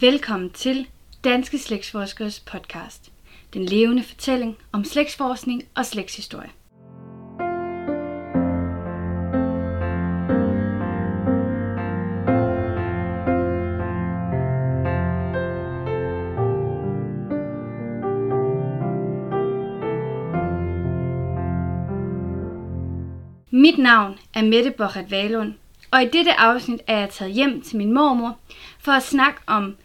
[0.00, 0.86] Velkommen til
[1.24, 3.12] Danske Slægtsforskers podcast.
[3.54, 6.50] Den levende fortælling om slægtsforskning og slægtshistorie.
[23.50, 25.54] Mit navn er Mette Borchardt Valund,
[25.90, 28.38] og i dette afsnit er jeg taget hjem til min mormor
[28.80, 29.76] for at snakke om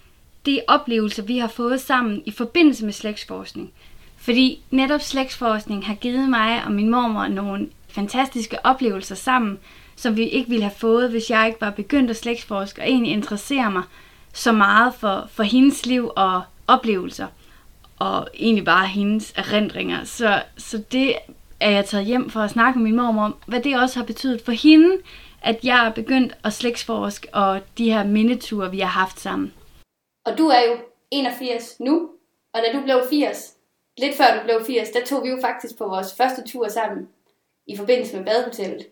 [0.47, 3.71] de oplevelser, vi har fået sammen i forbindelse med slægtsforskning.
[4.17, 9.57] Fordi netop slægtsforskning har givet mig og min mormor nogle fantastiske oplevelser sammen,
[9.95, 13.11] som vi ikke ville have fået, hvis jeg ikke var begyndt at slægtsforske og egentlig
[13.11, 13.83] interessere mig
[14.33, 17.27] så meget for, for hendes liv og oplevelser.
[17.99, 20.03] Og egentlig bare hendes erindringer.
[20.03, 21.13] Så, så det
[21.59, 24.05] er jeg taget hjem for at snakke med min mormor om, hvad det også har
[24.05, 24.97] betydet for hende,
[25.41, 29.51] at jeg er begyndt at slægtsforske og de her mindeture, vi har haft sammen.
[30.27, 30.77] Og du er jo
[31.11, 32.11] 81 nu,
[32.53, 33.57] og da du blev 80,
[33.97, 37.09] lidt før du blev 80, der tog vi jo faktisk på vores første tur sammen
[37.67, 38.87] i forbindelse med badehotellet.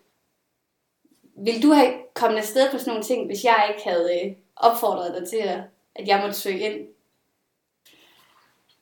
[1.38, 5.16] Vil du have kommet afsted på sådan nogle ting, hvis jeg ikke havde øh, opfordret
[5.19, 5.38] dig til,
[5.95, 6.88] at jeg måtte søge ind?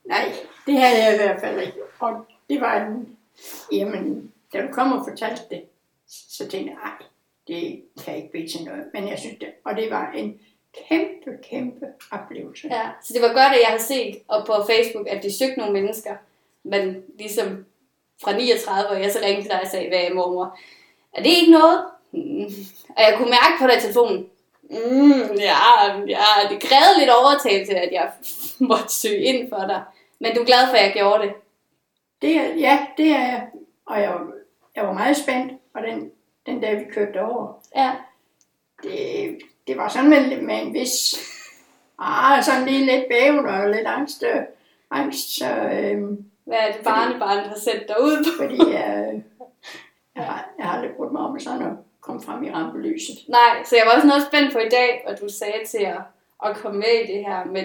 [0.04, 0.32] Nej,
[0.66, 1.78] det havde jeg i hvert fald ikke.
[2.00, 3.18] Og det var en,
[3.72, 5.64] jamen, da du kom og fortalte det,
[6.06, 7.06] så tænkte jeg, nej,
[7.48, 8.90] det kan ikke blive til noget.
[8.92, 10.40] Men jeg synes det, og det var en
[10.88, 12.68] kæmpe, kæmpe oplevelse.
[12.70, 15.58] Ja, så det var godt, at jeg har set op på Facebook, at de søgte
[15.58, 16.16] nogle mennesker,
[16.62, 17.64] men ligesom
[18.24, 20.58] fra 39, hvor jeg så ringte til dig og sagde, hvad er mormor?
[21.12, 21.84] Er det ikke noget?
[22.12, 22.44] Mm.
[22.88, 24.28] Og jeg kunne mærke på dig i telefonen,
[24.62, 25.56] mm, ja,
[26.08, 28.12] ja, det krævede lidt overtagelse, at jeg
[28.68, 29.82] måtte søge ind for dig.
[30.18, 31.32] Men du er glad for, at jeg gjorde det?
[32.22, 33.48] det er, ja, det er jeg.
[33.86, 34.32] Og jeg, var-
[34.76, 36.10] jeg var meget spændt, og den,
[36.46, 37.92] den dag vi kørte over, Ja.
[38.82, 41.16] det, det var sådan med, med en vis,
[41.98, 44.42] ah, sådan lige lidt bæven og lidt angst, øh,
[44.90, 48.42] angst så, øhm, Hvad er det barnebarn, har sendt dig ud på?
[48.42, 49.22] fordi jeg,
[50.16, 53.16] jeg, har, jeg har aldrig brugt mig om sådan at komme frem i rampelyset.
[53.28, 56.00] Nej, så jeg var også noget spændt på i dag, og du sagde til at,
[56.44, 57.64] at komme med i det her, men,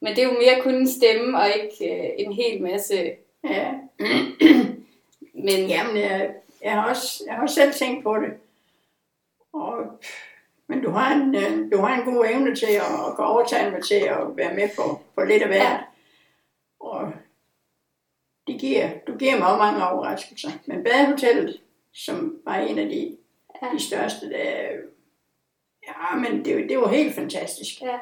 [0.00, 3.10] men det er jo mere kun en stemme, og ikke øh, en hel masse.
[3.44, 3.72] Ja,
[5.34, 8.32] Men jamen, jeg, jeg, har også, jeg har også selv tænkt på det.
[9.52, 9.76] Og,
[10.68, 13.70] men du har, en, øh, du har en god evne til at, at gå overtale
[13.70, 15.80] mig til at være med på, på lidt af hvert.
[16.80, 17.12] Og
[18.46, 20.50] det giver, du giver mig mange overraskelser.
[20.66, 21.60] Men badehotellet,
[21.94, 23.16] som var en af de,
[23.62, 23.68] Ja.
[23.72, 24.68] de største, der,
[25.88, 27.82] ja, men det, det var helt fantastisk.
[27.82, 27.98] ja,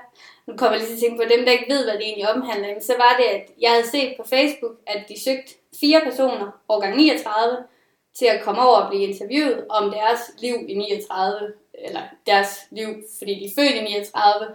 [0.47, 2.31] nu kommer jeg lige til at tænke på dem, der ikke ved, hvad det egentlig
[2.35, 2.69] omhandler.
[2.69, 6.51] jamen, Så var det, at jeg havde set på Facebook, at de søgte fire personer,
[6.69, 7.65] årgang 39,
[8.19, 11.53] til at komme over og blive interviewet om deres liv i 39,
[11.85, 12.89] eller deres liv,
[13.19, 14.55] fordi de er født i 39,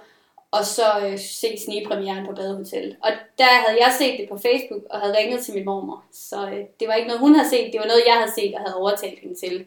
[0.51, 2.97] og så øh, se snepremieren på badehotellet.
[3.03, 6.03] Og der havde jeg set det på Facebook, og havde ringet til min mormor.
[6.11, 8.55] Så øh, det var ikke noget, hun havde set, det var noget, jeg havde set
[8.55, 9.65] og havde overtalt hende til.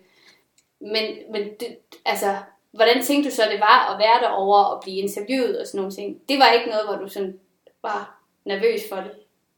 [0.81, 2.37] Men, men det, altså,
[2.71, 5.93] hvordan tænkte du så, det var at være derovre og blive interviewet og sådan nogle
[5.93, 6.21] ting?
[6.29, 7.41] Det var ikke noget, hvor du sådan
[7.83, 9.13] var nervøs for det,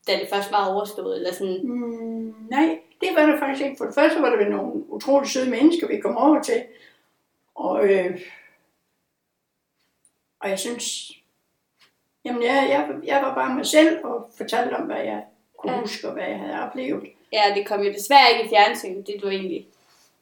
[0.06, 1.60] da det først var overstået, eller sådan...
[1.62, 3.76] Mm, nej, det var der faktisk ikke.
[3.78, 6.62] For det første var der nogle utroligt søde mennesker, vi kom over til.
[7.54, 8.20] Og, øh,
[10.40, 11.12] og jeg synes,
[12.24, 15.22] jamen jeg, jeg, jeg var bare mig selv og fortalte om, hvad jeg
[15.58, 15.80] kunne Ja.
[15.80, 17.06] huske og hvad jeg havde oplevet.
[17.32, 19.66] Ja, det kom jo desværre ikke i fjernsyn, det du egentlig,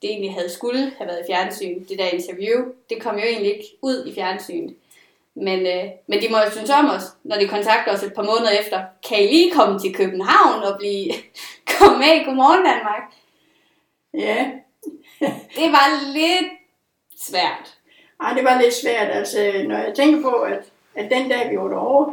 [0.03, 2.65] det egentlig havde skulle have været i fjernsyn, det der interview.
[2.91, 4.75] Det kom jo egentlig ikke ud i fjernsyn.
[5.35, 8.23] Men, øh, men de må jo synes om os, når de kontakter os et par
[8.23, 8.85] måneder efter.
[9.09, 11.13] Kan I lige komme til København og blive
[11.79, 13.03] komme med i Godmorgen Danmark?
[14.15, 14.51] Ja,
[15.57, 16.53] Det var lidt
[17.21, 17.75] svært.
[18.21, 19.11] Ej, det var lidt svært.
[19.11, 20.59] Altså, når jeg tænker på, at,
[20.95, 22.13] at den dag vi var derovre,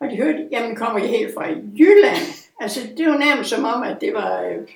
[0.00, 1.44] og de hørte, jamen kommer I helt fra
[1.78, 2.16] Jylland?
[2.60, 4.68] Altså, det var nærmest som om, at det var øh,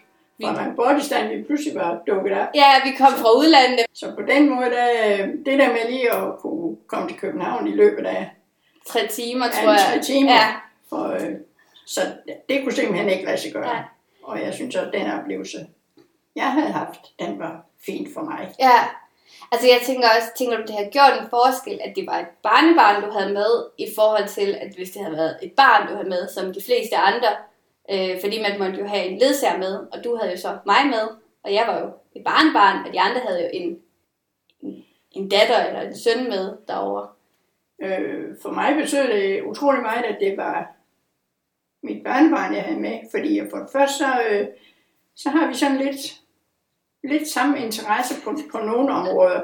[0.43, 2.49] fra Langbortistan, vi pludselig var dukket op.
[2.55, 3.87] Ja, vi kom fra udlandet.
[3.95, 7.71] Så på den måde, der, det der med lige at kunne komme til København i
[7.71, 8.31] løbet af
[8.87, 9.81] Tre timer, Ja, tror jeg.
[9.95, 10.33] tre timer.
[10.33, 10.47] Ja,
[10.89, 11.35] For, øh,
[11.87, 12.01] så
[12.49, 13.69] det kunne simpelthen ikke lade sig gøre.
[13.77, 13.83] Ja.
[14.23, 15.67] Og jeg synes, at den oplevelse,
[16.37, 18.55] jeg havde haft, den var fint for mig.
[18.61, 18.79] Ja,
[19.53, 22.33] altså jeg tænker også, tænker du, det har gjort en forskel, at det var et
[22.43, 25.93] barnebarn, du havde med, i forhold til, at hvis det havde været et barn, du
[25.95, 27.31] havde med, som de fleste andre,
[27.93, 30.83] øh, fordi man måtte jo have en ledsager med, og du havde jo så mig
[30.87, 31.05] med,
[31.45, 31.87] og jeg var jo
[32.17, 33.79] et barnebarn, og de andre havde jo en,
[34.63, 37.09] en, en datter eller en søn med derovre.
[37.83, 40.79] Øh, for mig betød det utrolig meget, at det var
[41.83, 42.99] mit barnebarn, jeg havde med.
[43.11, 44.47] Fordi for det første, så, øh,
[45.17, 46.21] så har vi sådan lidt
[47.05, 49.41] lidt samme interesse på, på nogle områder.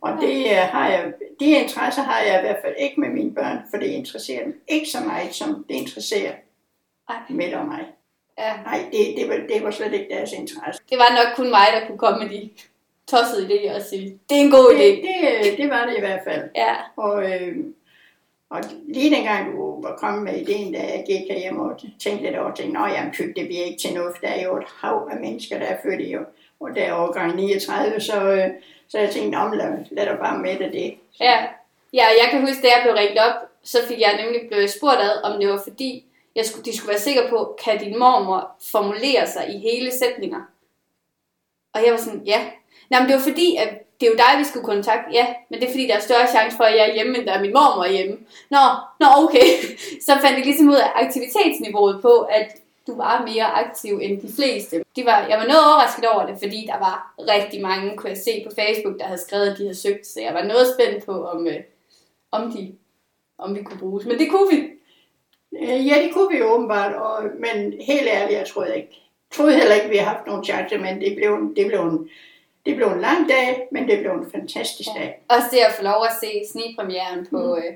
[0.00, 3.34] Og det, øh, har jeg, de interesser har jeg i hvert fald ikke med mine
[3.34, 6.32] børn, for det interesserer dem ikke så meget, som det interesserer
[7.28, 7.84] med og mig.
[8.38, 8.52] Ja.
[8.64, 10.82] Nej, det, det, var, det var slet ikke deres interesse.
[10.90, 12.50] Det var nok kun mig, der kunne komme med de
[13.06, 14.84] tossede idéer og sige, det er en god idé.
[14.84, 16.50] Det, det, det var det i hvert fald.
[16.56, 17.56] Ja, Og, øh,
[18.50, 22.36] og lige dengang du var kommet med ideen, da jeg gik hjem og tænkte lidt
[22.36, 24.64] over, tænkte, nå jamen, pyt, det bliver ikke til noget, for der er jo et
[24.80, 26.16] hav af mennesker, der er født i,
[26.60, 28.48] og der er årgang 39, så, øh,
[28.88, 30.72] så jeg tænkte, om lad, lad dig bare med det.
[30.72, 30.94] det.
[31.20, 31.46] ja.
[31.92, 35.00] Ja, jeg kan huske, da jeg blev ringet op, så fik jeg nemlig blevet spurgt
[35.00, 36.04] ad, om det var fordi,
[36.36, 40.40] jeg skulle, de skulle være sikre på, kan din mormor formulere sig i hele sætninger?
[41.72, 42.40] Og jeg var sådan, ja.
[42.90, 43.68] Nej, men det var fordi, at
[44.00, 45.12] det er jo dig, vi skulle kontakte.
[45.12, 47.26] Ja, men det er fordi, der er større chance for, at jeg er hjemme, end
[47.26, 48.16] der er min mormor hjemme.
[48.50, 48.64] Nå,
[49.00, 49.46] nå okay.
[50.06, 52.48] Så fandt jeg ligesom ud af aktivitetsniveauet på, at
[52.86, 54.84] du var mere aktiv end de fleste.
[54.96, 58.18] De var, jeg var noget overrasket over det, fordi der var rigtig mange, kunne jeg
[58.18, 60.06] se på Facebook, der havde skrevet, at de havde søgt.
[60.06, 61.60] Så jeg var noget spændt på, om, øh,
[62.30, 62.74] om, de,
[63.38, 64.04] om vi kunne bruges.
[64.06, 64.56] Men det kunne vi.
[65.62, 68.88] Øh, Ja, det kunne vi jo åbenbart, og, men helt ærligt, jeg troede ikke.
[69.30, 71.80] Jeg troede heller ikke, vi har haft nogen chance, men det blev, en- det blev,
[71.80, 72.10] en,
[72.66, 75.20] det blev en lang dag, men det blev en fantastisk dag.
[75.28, 77.52] Også det at få lov at se snigpremieren på, mm.
[77.52, 77.72] øh,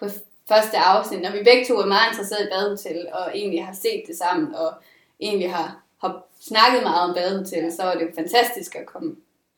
[0.00, 0.06] på
[0.48, 4.02] første afsnit, når vi begge to er meget interesserede i Badehotel, og egentlig har set
[4.06, 4.72] det sammen, og
[5.20, 9.16] egentlig har, har snakket meget om Badehotel, så var det jo fantastisk at komme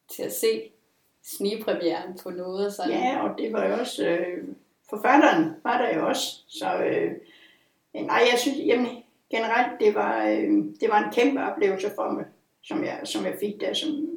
[0.08, 0.62] til at se
[1.24, 2.90] snigpremieren på noget sådan.
[2.90, 4.44] Ja, og det var jo også, øh,
[4.90, 7.12] forfatteren var der jo også, så øh,
[7.94, 10.50] nej, jeg synes, jamen, generelt, det var, øh,
[10.80, 12.24] det var en kæmpe oplevelse for mig,
[12.62, 13.72] som jeg, som jeg fik der.
[13.72, 14.08] Som,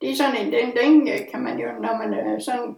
[0.00, 2.76] det er sådan en, den, den øh, kan man jo, når man er sådan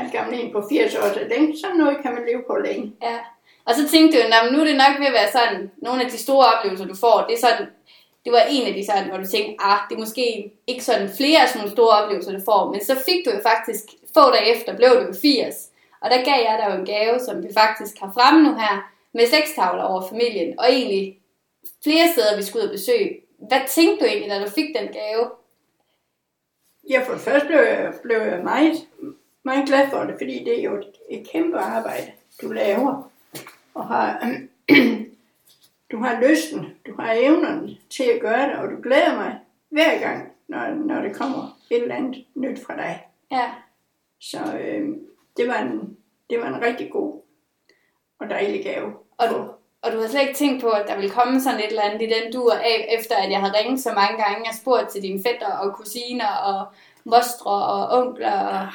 [0.00, 2.92] halvgammel en på 80 år, så den, sådan noget kan man leve på længe.
[3.02, 3.18] Ja.
[3.64, 6.10] Og så tænkte "Nå, men nu er det nok ved at være sådan, nogle af
[6.10, 7.66] de store oplevelser, du får, det er sådan,
[8.24, 11.08] det var en af de sådan, hvor du tænkte, ah, det er måske ikke sådan
[11.18, 14.30] flere af sådan nogle store oplevelser, du får, men så fik du jo faktisk, få
[14.30, 15.70] dage efter, blev du jo 80.
[16.02, 18.90] Og der gav jeg dig jo en gave, som vi faktisk har fremme nu her,
[19.14, 21.18] med seks tavler over familien, og egentlig
[21.84, 23.10] flere steder, vi skulle ud og besøge.
[23.48, 25.24] Hvad tænkte du egentlig, da du fik den gave?
[26.90, 27.48] Ja, for det første
[28.02, 28.76] blev jeg meget,
[29.42, 33.10] meget glad for det, fordi det er jo et, et kæmpe arbejde, du laver.
[33.74, 34.36] Og har,
[35.92, 39.38] du har lysten, du har evnerne til at gøre det, og du glæder mig
[39.68, 43.06] hver gang, når, når det kommer et eller andet nyt fra dig.
[43.32, 43.50] Ja,
[44.20, 44.88] Så øh,
[45.36, 45.96] det, var en,
[46.30, 47.20] det var en rigtig god
[48.18, 48.92] og dejlig gave.
[49.18, 49.48] og du,
[49.82, 52.02] og du havde slet ikke tænkt på, at der ville komme sådan et eller andet
[52.02, 55.02] i den dur af, efter at jeg havde ringet så mange gange og spurgt til
[55.02, 56.66] dine fætter og kusiner og
[57.04, 58.46] mostre og onkler.
[58.46, 58.68] Og...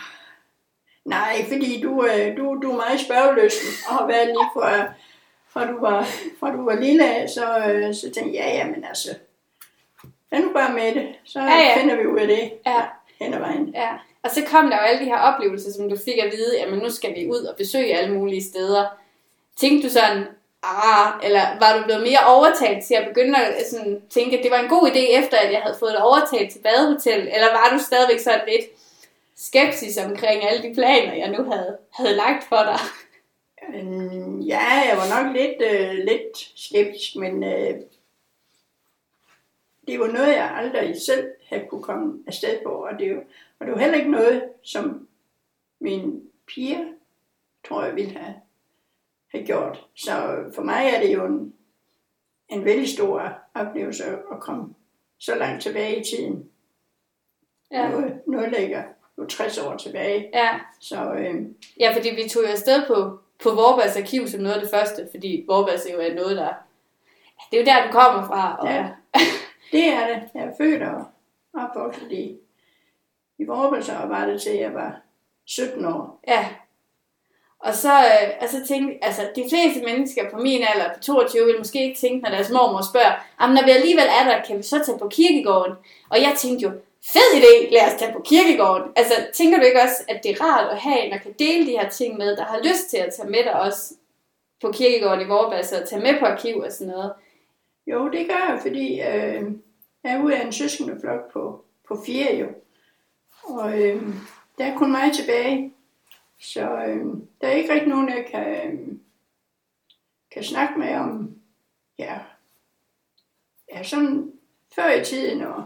[1.06, 4.84] Nej, fordi du, øh, du, du er meget spørgeløsten, og har været lige fra,
[5.54, 6.08] fra, du var,
[6.40, 9.10] fra du var lille af, så, øh, så tænkte jeg, ja, jamen altså,
[10.32, 11.64] lad nu bare med det, så Ja, ja, ja.
[11.70, 11.82] ja.
[11.82, 12.82] finder vi ud af det Ja.
[13.22, 13.72] hen ad vejen.
[13.76, 13.90] Ja.
[14.24, 16.80] Og så kom der jo alle de her oplevelser, som du fik at vide, jamen
[16.80, 18.86] nu skal vi ud og besøge alle mulige steder.
[19.60, 20.28] Tænkte du sådan,
[20.64, 24.52] ah, eller var du blevet mere overtalt til at begynde at sådan, tænke, at det
[24.52, 27.78] var en god idé, efter at jeg havde fået dig overtalt til badehotel, eller var
[27.78, 28.66] du stadigvæk sådan lidt
[29.36, 32.80] skepsis omkring alle de planer, jeg nu havde, havde lagt for dig?
[33.74, 37.82] Øhm, ja, jeg var nok lidt, øh, lidt skeptisk, men øh,
[39.88, 43.24] det var noget, jeg aldrig selv havde kunne komme afsted på, og det, jo-
[43.60, 45.08] og det var heller ikke noget, som
[45.80, 46.86] mine piger,
[47.68, 48.36] tror jeg, ville have,
[49.28, 49.86] have gjort.
[49.96, 51.54] Så for mig er det jo en,
[52.50, 54.74] en vældig stor oplevelse at komme
[55.18, 56.50] så langt tilbage i tiden.
[57.72, 57.90] Ja.
[57.90, 58.84] Noget, noget ligger
[59.18, 60.30] jo 60 år tilbage.
[60.34, 61.36] Ja, Så øh,
[61.80, 65.08] ja fordi vi tog jo afsted på, på Vorbas arkiv som noget af det første,
[65.12, 66.50] fordi Vorbas jo er noget, der...
[67.52, 68.56] Det er jo der, du kommer fra.
[68.60, 68.88] Og, Ja.
[69.72, 70.22] Det er det.
[70.36, 71.04] Jeg er født og
[71.54, 72.38] opvokset i,
[73.38, 75.02] i Vorbel, og var det til, jeg var
[75.46, 76.20] 17 år.
[76.28, 76.48] Ja.
[77.60, 81.46] Og så, øh, og så tænkte altså de fleste mennesker på min alder, på 22,
[81.46, 84.58] vil måske ikke tænke, når deres mormor spørger, "Jamen, når vi alligevel er der, kan
[84.58, 85.74] vi så tage på kirkegården?
[86.10, 86.72] Og jeg tænkte jo,
[87.14, 88.92] fed idé, lad os tage på kirkegården.
[88.96, 91.66] Altså, tænker du ikke også, at det er rart at have en, der kan dele
[91.66, 93.94] de her ting med, der har lyst til at tage med dig også
[94.62, 97.14] på kirkegården i Vorbass, altså og tage med på arkiv og sådan noget?
[97.88, 99.52] Jo, det gør jeg, fordi øh,
[100.04, 102.48] jeg er ude af en søskendeflok på, på fire jo.
[103.44, 104.04] Og øh,
[104.58, 105.74] der er kun mig tilbage.
[106.40, 107.06] Så øh,
[107.42, 108.98] der er ikke rigtig nogen, jeg kan, øh,
[110.32, 111.36] kan snakke med om,
[112.00, 112.20] ja,
[113.74, 114.32] ja sådan
[114.76, 115.42] før i tiden.
[115.42, 115.64] Og,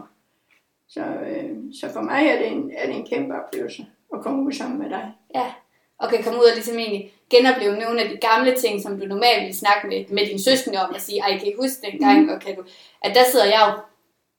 [0.90, 4.42] så, øh, så for mig er det, en, er det en kæmpe oplevelse at komme
[4.42, 5.12] ud sammen med dig.
[5.34, 5.52] Ja,
[5.98, 9.06] og kan komme ud og ligesom egentlig genopleve nogle af de gamle ting, som du
[9.06, 12.22] normalt ville snakke med, med din søskende om, og sige, ej, kan I huske dengang,
[12.22, 12.28] mm.
[12.28, 12.62] og kan du,
[13.02, 13.72] at der sidder jeg jo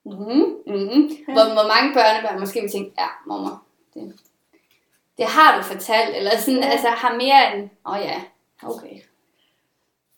[0.06, 0.44] Mm-hmm.
[0.68, 1.10] Mm-hmm.
[1.28, 1.34] Ja.
[1.34, 4.14] Hvor, hvor mange børnebørn måske vil tænke, ja, mormor, det,
[5.18, 6.70] det har du fortalt, eller sådan, ja.
[6.70, 8.22] altså har mere end, åh oh, ja,
[8.64, 8.96] okay.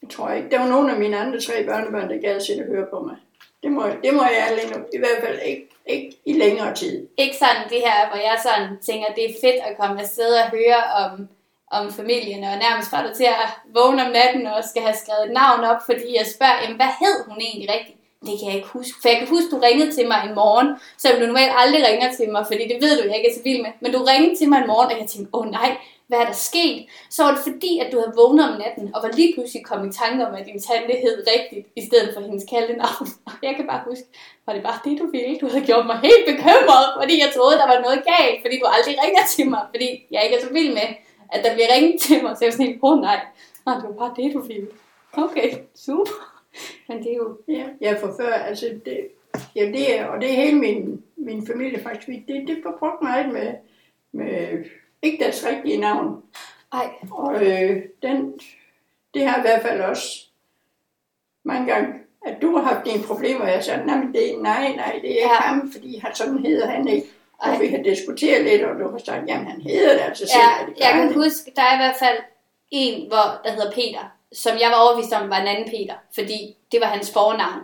[0.01, 2.67] Jeg tror ikke, der var nogen af mine andre tre børnebørn, der gad sætte og
[2.67, 3.15] høre på mig.
[3.63, 7.07] Det må, det må jeg alene, i hvert fald ikke, ikke i længere tid.
[7.17, 10.49] Ikke sådan det her, hvor jeg sådan tænker, det er fedt at komme afsted og
[10.57, 11.11] høre om,
[11.77, 15.25] om familien, og nærmest fra du til at vågne om natten og skal have skrevet
[15.25, 17.97] et navn op, fordi jeg spørger, jamen, hvad hed hun egentlig rigtigt?
[18.27, 18.95] Det kan jeg ikke huske.
[19.01, 22.09] For jeg kan huske, du ringede til mig en morgen, så du normalt aldrig ringer
[22.17, 23.71] til mig, fordi det ved du, jeg ikke er så vild med.
[23.81, 25.69] Men du ringede til mig en morgen, og jeg tænkte, åh oh, nej,
[26.13, 26.79] hvad er der sket?
[27.15, 29.87] Så var det fordi, at du havde vågnet om natten, og var lige pludselig kommet
[29.89, 33.07] i tanke om, at din tante hed rigtigt, i stedet for hendes kaldenavn.
[33.29, 34.07] Og jeg kan bare huske,
[34.45, 35.33] var det bare det, du ville?
[35.41, 38.67] Du havde gjort mig helt bekymret, fordi jeg troede, der var noget galt, fordi du
[38.75, 40.89] aldrig ringer til mig, fordi jeg ikke er så vild med,
[41.33, 42.31] at der bliver ringet til mig.
[42.33, 43.19] Så jeg var sådan, åh oh, nej,
[43.65, 44.69] nej, det var bare det, du ville.
[45.25, 45.49] Okay,
[45.85, 46.17] super.
[46.87, 47.27] Men det er jo...
[47.59, 48.97] Ja, ja for før, altså det,
[49.55, 53.11] ja, det er, og det er hele min, min familie faktisk, det, det brugte mig
[53.11, 53.49] meget med,
[54.11, 54.65] med
[55.03, 56.23] ikke deres rigtige navn.
[56.73, 56.89] Ej.
[57.11, 58.39] Og øh, den,
[59.13, 60.25] det har i hvert fald også
[61.43, 61.93] mange gange,
[62.25, 65.15] at du har haft dine problemer, og jeg sagde, nej, det, nej, nej, det er
[65.15, 65.47] ikke ja.
[65.47, 67.07] ham, fordi han, sådan hedder han ikke.
[67.37, 70.43] Og vi har diskuteret lidt, og du har sagt, jamen han hedder det altså selv.
[70.43, 71.15] Ja, det jeg kan det.
[71.15, 72.17] huske, der er i hvert fald
[72.71, 76.57] en, hvor, der hedder Peter, som jeg var overbevist om var en anden Peter, fordi
[76.71, 77.61] det var hans fornavn.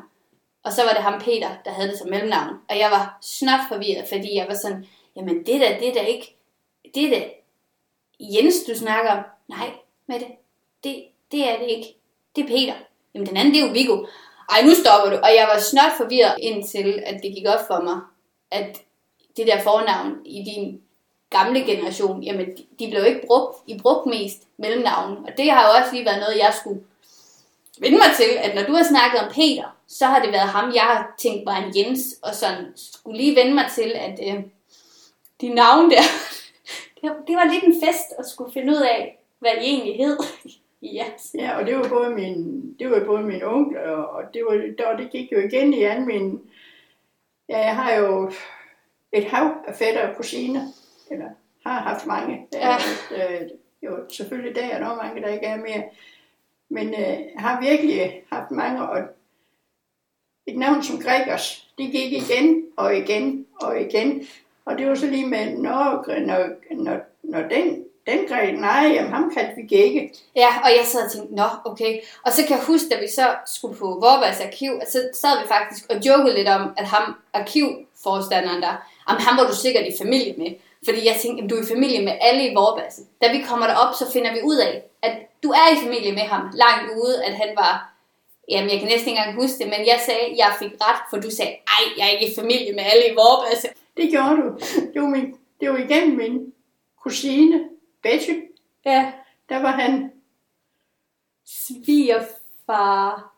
[0.64, 2.54] Og så var det ham Peter, der havde det som mellemnavn.
[2.70, 6.39] Og jeg var snart forvirret, fordi jeg var sådan, jamen det der, det der ikke,
[6.96, 7.32] det er det
[8.20, 9.24] Jens, du snakker om.
[9.48, 9.72] Nej,
[10.08, 10.28] med det.
[10.84, 11.96] Det, det er det ikke.
[12.36, 12.74] Det er Peter.
[13.14, 14.06] Jamen den anden, det er jo Viggo.
[14.50, 15.18] Ej, nu stopper du.
[15.24, 18.00] Og jeg var snart forvirret indtil, at det gik op for mig,
[18.52, 18.78] at
[19.38, 20.82] det der fornavn i din
[21.30, 25.18] gamle generation, jamen de blev ikke brugt, I brugt mest mellemnavn.
[25.28, 26.82] Og det har jo også lige været noget, jeg skulle
[27.80, 30.76] vende mig til, at når du har snakket om Peter, så har det været ham,
[30.76, 34.44] jeg har tænkt var en Jens, og sådan skulle lige vende mig til, at øh,
[35.42, 36.02] de navn der,
[37.02, 40.18] det, det var lidt en fest at skulle finde ud af, hvad det egentlig hed.
[40.98, 41.36] yes.
[41.36, 44.98] Ja, og det var både min, det var både min onkel, og det, var, der,
[44.98, 46.40] det gik jo igen i alle mine...
[47.50, 48.32] Ja, jeg har jo
[49.12, 50.62] et hav af fætter og kusiner,
[51.12, 51.30] eller
[51.66, 52.48] har haft mange.
[52.54, 52.76] Ja.
[53.12, 53.50] Øh,
[53.82, 55.84] jo, selvfølgelig der er der mange, der ikke er mere.
[56.70, 59.00] Men øh, har virkelig haft mange, og
[60.46, 64.28] et navn som Gregers, det gik igen og igen og igen.
[64.70, 69.12] Og det var så lige med, når, når, når, når den, den greb, nej, jamen
[69.12, 70.14] ham kaldte vi ikke.
[70.36, 72.00] Ja, og jeg sad og tænkte, nå, okay.
[72.26, 75.42] Og så kan jeg huske, da vi så skulle på Vorbergs arkiv, at så sad
[75.42, 78.76] vi faktisk og jokede lidt om, at ham arkivforstanderen der,
[79.10, 80.52] jamen ham var du sikkert i familie med.
[80.86, 83.02] Fordi jeg tænkte, jamen, du er i familie med alle i Vorbasse.
[83.22, 86.26] Da vi kommer derop, så finder vi ud af, at du er i familie med
[86.34, 87.74] ham langt ude, at han var
[88.52, 91.02] Jamen, jeg kan næsten ikke engang huske det, men jeg sagde, at jeg fik ret,
[91.10, 93.68] for du sagde, ej, jeg er ikke i familie med alle i Vorbasse.
[94.00, 94.58] Det gjorde du.
[94.94, 96.54] Det var, min, det var igennem min
[97.04, 97.70] kusine,
[98.04, 98.34] Betty.
[98.86, 99.12] Ja.
[99.50, 100.12] Der var han
[101.46, 103.36] svigerfar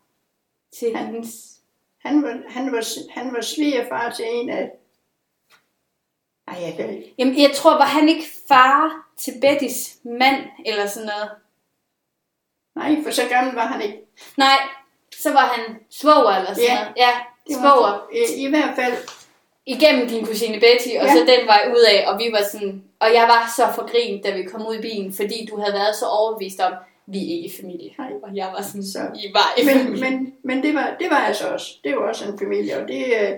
[0.80, 1.58] til han, hans...
[2.00, 4.72] Han var, han, var, han var svigerfar til en af...
[6.48, 7.14] Ej, jeg kan ikke.
[7.18, 11.32] Jamen, jeg tror, var han ikke far til Bettys mand, eller sådan noget?
[12.76, 14.00] Nej, for så gammel var han ikke.
[14.38, 14.58] Nej,
[15.16, 16.80] så var han svoger eller sådan Ja.
[16.80, 16.94] noget.
[16.98, 17.10] Ja,
[17.60, 18.10] svoger.
[18.14, 18.94] i, I hvert fald,
[19.66, 21.14] igennem din kusine Betty, og Ja.
[21.14, 24.36] så den vej ud af, og vi var sådan, og jeg var så forgrint, da
[24.38, 26.74] vi kom ud i bilen, fordi du havde været så overbevist om,
[27.08, 27.92] vi er ikke familie.
[27.98, 28.12] Nej.
[28.24, 30.10] Og jeg var sådan, Så- I var i men, familie.
[30.10, 31.78] men, men det, var, det var altså også.
[31.84, 33.32] Det var også en familie, og det, øh,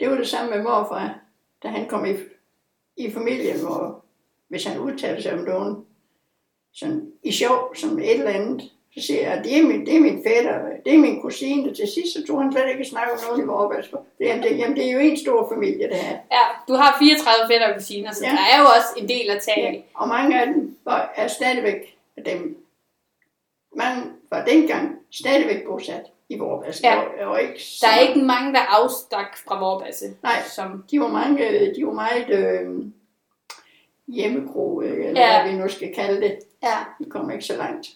[0.00, 1.18] det var det samme med morfar,
[1.62, 2.14] da han kom i,
[2.96, 4.04] i familien, hvor
[4.48, 5.84] hvis han udtalte sig om nogen,
[6.74, 10.00] sådan i sjov, som et eller andet, så siger jeg, det er min, det er
[10.00, 11.74] min fætter, det er min kusine.
[11.74, 13.86] Til sidst så tog han slet ikke snakke om nogen i vores
[14.18, 16.16] det, er- det, jamen, det er jo en stor familie, det her.
[16.32, 18.30] Ja, du har 34 fætter og kusiner, så Ja.
[18.30, 21.28] der er jo også en del at tage Ja, og mange af dem var, er
[21.28, 22.62] stadigvæk dem.
[23.76, 26.96] Mange var dengang stadigvæk bosat i vores Ja.
[26.98, 30.06] og, og ikke Der er så- ikke mange, der afstak fra Vorbasse.
[30.22, 30.42] Nej.
[30.54, 32.84] Som, De var mange, de var meget øh,
[34.08, 35.42] hjemmegro, eller ja.
[35.42, 36.38] hvad vi nu skal kalde det.
[36.62, 36.76] ja.
[36.98, 37.86] De kom ikke så langt.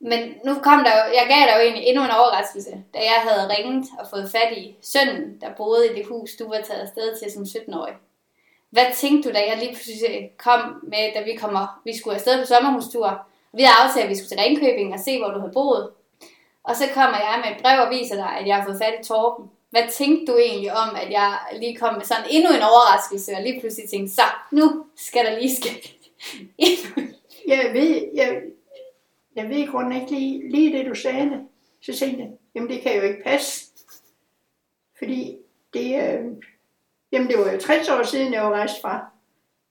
[0.00, 3.20] Men nu kom der jo, jeg gav dig jo egentlig endnu en overraskelse, da jeg
[3.26, 6.80] havde ringet og fået fat i sønnen, der boede i det hus, du var taget
[6.80, 7.94] afsted til som 17-årig.
[8.70, 12.40] Hvad tænkte du, da jeg lige pludselig kom med, da vi kommer, vi skulle afsted
[12.40, 13.26] på sommerhustur?
[13.52, 15.90] Vi havde aftalt, at vi skulle til Ringkøbing og se, hvor du havde boet.
[16.64, 18.94] Og så kommer jeg med et brev og viser dig, at jeg har fået fat
[19.00, 19.50] i Torben.
[19.70, 23.42] Hvad tænkte du egentlig om, at jeg lige kom med sådan endnu en overraskelse, og
[23.42, 25.98] lige pludselig tænkte, så nu skal der lige ske
[26.58, 27.02] endnu
[27.46, 28.42] Jeg ved, jeg,
[29.36, 31.46] jeg ved grunden ikke lige, lige det, du sagde.
[31.82, 33.66] Så tænkte jeg, jamen det kan jo ikke passe.
[34.98, 35.36] Fordi
[35.74, 36.24] det, øh,
[37.12, 39.06] jamen det var jo 60 år siden, jeg var rejst fra,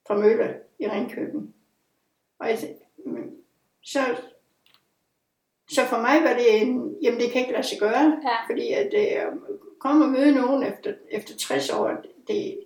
[0.08, 1.54] fra Mølle i Ringkøben.
[2.40, 2.58] Og jeg,
[3.84, 4.00] så,
[5.70, 8.46] så for mig var det en, jamen det kan ikke lade sig gøre, Ja.
[8.54, 9.32] fordi at øh,
[9.80, 11.92] komme og møde nogen efter, efter 60 år,
[12.28, 12.60] det,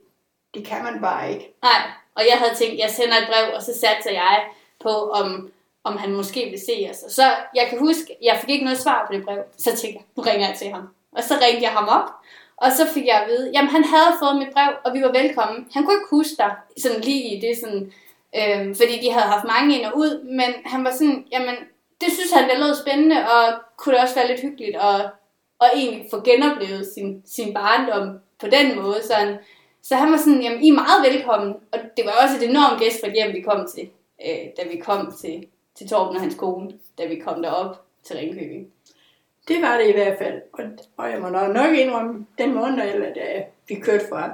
[0.53, 1.53] det kan man bare ikke.
[1.61, 5.51] Nej, og jeg havde tænkt, jeg sender et brev, og så satser jeg på, om,
[5.83, 7.03] om han måske vil se os.
[7.03, 7.23] Og så,
[7.55, 9.43] jeg kan huske, jeg fik ikke noget svar på det brev.
[9.57, 10.87] Så tænkte jeg, nu ringer jeg til ham.
[11.11, 12.09] Og så ringte jeg ham op,
[12.57, 15.11] og så fik jeg at vide, jamen han havde fået mit brev, og vi var
[15.21, 15.67] velkommen.
[15.73, 17.93] Han kunne ikke huske dig, sådan lige i det sådan,
[18.39, 21.55] øhm, fordi de havde haft mange ind og ud, men han var sådan, jamen
[22.01, 23.43] det synes han, det lød spændende, og
[23.77, 24.95] kunne det også være lidt hyggeligt, og,
[25.59, 29.03] og egentlig få genoplevet sin, sin barndom på den måde.
[29.03, 29.37] Så han,
[29.83, 32.79] så han var sådan, jamen I er meget velkommen, og det var også et enormt
[32.79, 33.89] gæstfrit hjem, vi kom til,
[34.25, 38.15] øh, da vi kom til, til Torben og hans kone, da vi kom derop til
[38.15, 38.71] Ringkøbing.
[39.47, 40.41] Det var det i hvert fald.
[40.53, 40.63] Og,
[40.97, 44.31] og jeg må nok indrømme, den måned, eller da vi kørte fra,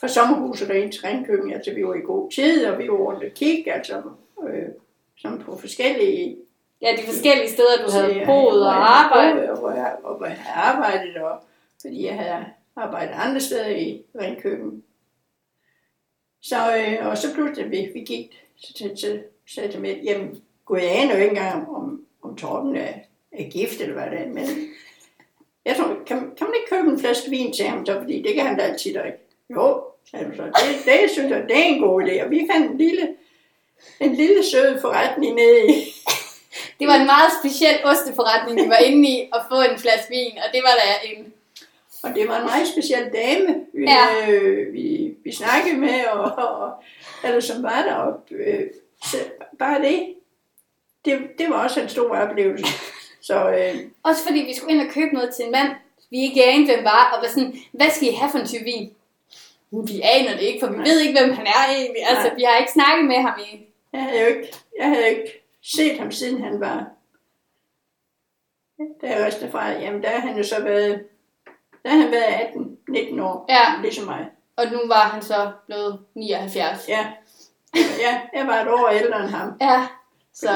[0.00, 3.24] fra sommerhuset ind til Ringkøbing, altså vi var i god tid, og vi var rundt
[3.24, 4.02] og kigge, altså
[4.48, 4.68] øh,
[5.16, 6.36] sådan på forskellige
[6.82, 9.50] Ja, de forskellige steder, du havde til, boet og arbejdet.
[9.50, 11.42] Og hvor jeg, og hvor jeg havde arbejdet, og
[11.80, 12.44] fordi jeg havde
[12.76, 14.84] arbejdet andre steder i Ringkøbing.
[16.40, 20.42] Så, øh, og så pludselig, vi, vi gik, så, så, så sagde jeg med, jamen,
[20.68, 22.92] kunne jeg aner jo ikke engang, om, om Torben er,
[23.32, 24.46] er gift, eller hvad det er, men
[25.64, 28.34] jeg tror, kan, kan man ikke købe en flaske vin til ham, så, fordi det
[28.34, 29.18] kan han da altid drikke.
[29.50, 32.70] Jo, sagde så, det, det synes jeg, det er en god idé, og vi fandt
[32.70, 33.08] en lille,
[34.00, 35.94] en lille sød forretning nede i,
[36.78, 40.38] Det var en meget speciel osteforretning, vi var inde i at få en flaske vin,
[40.38, 41.32] og det var da en...
[42.02, 44.30] Og det var en meget speciel dame, vi, ja.
[44.30, 46.72] øh, vi, vi snakkede med, og, og
[47.24, 47.94] eller som var der.
[47.94, 48.62] Og, øh,
[49.04, 49.16] så
[49.58, 50.14] bare det,
[51.08, 52.66] det, det var også en stor oplevelse.
[53.28, 55.68] Så øh, Også fordi vi skulle ind og købe noget til en mand,
[56.10, 58.64] vi ikke anede, hvem var, og var sådan, hvad skal I have for en type
[58.64, 58.92] vin?
[59.70, 60.84] "Uh, Vi aner det ikke, for vi Nej.
[60.88, 62.02] ved ikke, hvem han er egentlig.
[62.08, 62.34] Altså, Nej.
[62.36, 63.66] vi har ikke snakket med ham i...
[63.92, 66.86] jeg havde jo ikke, jeg havde ikke set ham, siden han var,
[69.02, 71.04] da jeg rejste derfra, jamen der har han jo så været,
[71.82, 72.34] der har han været
[72.90, 74.26] 18-19 år, Ja, ligesom mig.
[74.56, 76.88] og nu var han så blevet 79.
[76.88, 77.06] Ja.
[77.76, 79.52] ja, jeg var et år ældre end ham.
[79.60, 79.86] Ja,
[80.34, 80.48] så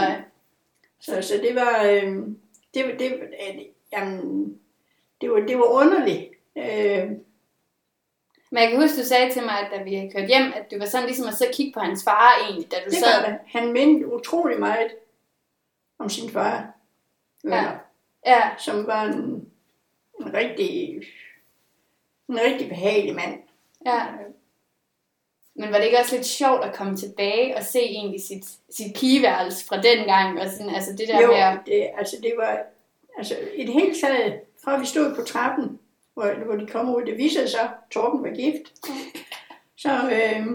[1.02, 2.16] Så, så det var, øh,
[2.74, 4.58] det, var- det, øh, jamen,
[5.20, 6.30] det var, det var underligt.
[6.56, 7.10] Øh,
[8.50, 10.80] Men jeg kan huske, du sagde til mig, at da vi kørte hjem, at det
[10.80, 13.30] var sådan ligesom at så kigge på hans far egentlig, da du det sad.
[13.30, 13.38] det.
[13.46, 14.90] Han mindte utrolig meget
[15.98, 16.72] om sin far,
[17.44, 17.56] Ja.
[17.56, 17.70] ja.
[18.26, 19.48] Ja, som var en,
[20.20, 21.02] en rigtig,
[22.28, 23.42] en rigtig behagelig mand.
[23.86, 24.06] ja.
[25.54, 28.94] Men var det ikke også lidt sjovt at komme tilbage og se egentlig sit, sit
[28.96, 30.40] pigeværelse fra den gang?
[30.40, 32.62] Og sådan, altså det der Jo, med at, det, altså det var,
[33.18, 35.78] altså i det hele taget, fra vi stod på trappen,
[36.14, 38.72] hvor, hvor de kom ud, det viste sig, at Torben var gift.
[39.76, 40.46] Så, øh,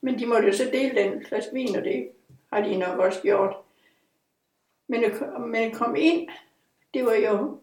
[0.00, 2.08] men de måtte jo så dele den flaske vin, og det
[2.52, 3.56] har de nok også gjort.
[4.88, 6.28] Men at, men at komme ind,
[6.94, 7.58] det var jo,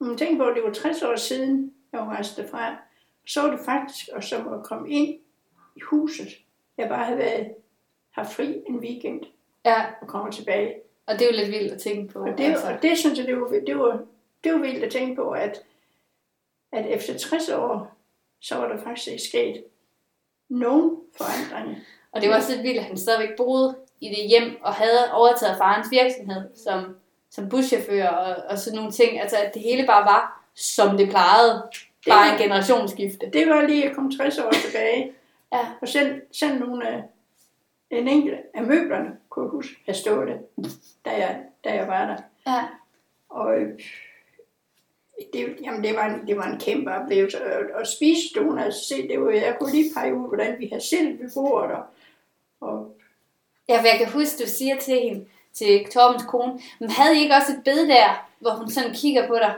[0.00, 2.76] man tænker på, det var 60 år siden, jeg var rejst derfra,
[3.26, 5.18] så var det faktisk og som at komme ind
[5.76, 6.28] i huset.
[6.78, 7.54] Jeg bare havde været,
[8.10, 9.20] haft fri en weekend
[9.64, 10.74] ja, og kommer tilbage.
[11.06, 12.18] og det er jo lidt vildt at tænke på.
[12.18, 12.66] Og det, altså.
[12.66, 14.00] og det synes jeg, det var, det var,
[14.44, 15.62] det var vildt at tænke på, at,
[16.72, 17.94] at efter 60 år,
[18.40, 19.64] så var der faktisk ikke sket
[20.48, 21.80] nogen forandringer.
[22.12, 25.12] Og det var også lidt vildt, at han stadigvæk boede i det hjem, og havde
[25.12, 26.96] overtaget farens virksomhed som,
[27.30, 29.20] som buschauffør og, og sådan nogle ting.
[29.20, 31.62] Altså, at det hele bare var, som det plejede.
[32.08, 33.30] Bare var- en generationsskifte.
[33.32, 35.12] Det var lige at komme 60 år tilbage.
[35.52, 35.66] Ja.
[35.80, 37.02] Og selv, selv nogle af
[37.90, 40.40] en enkelt af møblerne, kunne jeg huske, have stået det,
[41.04, 42.16] da jeg, da jeg var der.
[42.52, 42.64] Ja.
[43.28, 43.80] Og øh,
[45.32, 47.56] det, jamen det, var en, det var en kæmpe oplevelse.
[47.56, 50.84] Og, og spisestuen, altså se, det var, jeg kunne lige pege ud, hvordan vi havde
[50.84, 51.76] selv ved bordet.
[51.76, 51.84] Og,
[52.60, 52.96] og
[53.68, 57.20] Ja, for jeg kan huske, du siger til hende, til Torbens kone, men havde I
[57.20, 59.54] ikke også et bed der, hvor hun sådan kigger på dig?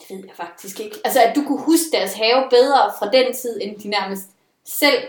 [0.00, 0.96] Det ved jeg faktisk ikke.
[1.04, 4.28] Altså, at du kunne huske deres have bedre fra den tid, end de nærmest
[4.70, 5.02] selv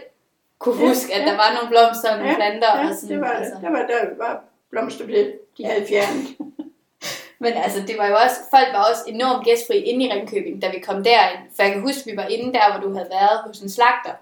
[0.59, 1.25] kunne Ja, huske, at ja.
[1.25, 2.77] der var nogle blomster og nogle ja, planter.
[2.79, 3.53] ja, og sådan, det var altså.
[3.55, 3.63] det.
[3.63, 6.27] Der var, der var blomsterbed, de havde fjernet.
[7.43, 10.69] Men altså, det var jo også, folk var også enormt gæstfri inde i Ringkøbing, da
[10.69, 11.39] vi kom derind.
[11.55, 14.13] For jeg kan huske, vi var inde der, hvor du havde været hos en slagter.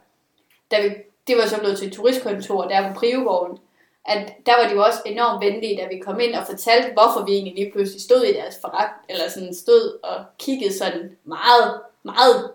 [0.72, 0.90] Da vi,
[1.28, 3.58] det var så blevet til et turistkontor der på Privegården.
[4.06, 7.26] At der var de jo også enormt venlige, da vi kom ind og fortalte, hvorfor
[7.26, 11.82] vi egentlig lige pludselig stod i deres forret, eller sådan stod og kiggede sådan meget,
[12.04, 12.52] meget,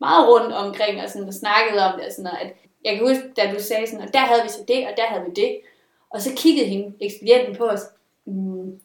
[0.00, 2.06] meget rundt omkring og, sådan, og snakkede om det.
[2.06, 2.38] Og sådan noget.
[2.38, 2.52] At
[2.84, 5.06] jeg kan huske, da du sagde sådan, og der havde vi så det, og der
[5.06, 5.60] havde vi det.
[6.10, 7.80] Og så kiggede hende, ekspedienten på os.
[8.24, 8.80] Mm,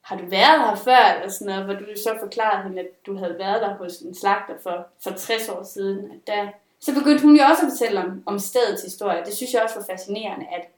[0.00, 3.16] har du været her før, eller sådan noget, hvor du så forklarede hende, at du
[3.16, 6.10] havde været der hos en slagter for, for 60 år siden.
[6.10, 6.48] At der,
[6.80, 9.24] så begyndte hun jo også at fortælle om, om stedets historie.
[9.24, 10.68] Det synes jeg også var fascinerende, at,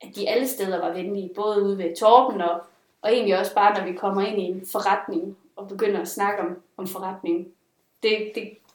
[0.00, 2.60] at de alle steder var venlige, både ude ved Torben og,
[3.02, 6.42] og egentlig også bare, når vi kommer ind i en forretning og begynder at snakke
[6.42, 7.48] om, om forretningen.
[8.02, 8.65] Det, det, det,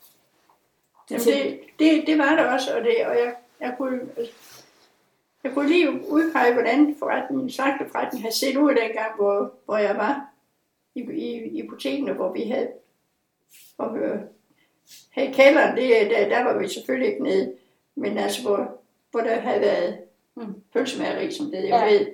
[1.11, 3.99] Jamen, det, det, det var det også, og, det, og jeg, jeg kunne,
[5.43, 10.25] jeg kunne lige udpege, hvordan forretningen, slagterforretningen havde set ud dengang, hvor, hvor jeg var
[10.95, 12.69] i, i, i butikken, hvor vi havde,
[13.75, 13.99] hvor vi
[15.11, 17.53] havde kælderen, det, der, der var vi selvfølgelig ikke nede,
[17.95, 18.77] men altså, hvor,
[19.11, 19.97] hvor der havde været
[20.35, 20.55] Mm.
[20.73, 21.85] pølsemageri, som det jeg Ja.
[21.93, 22.07] ved,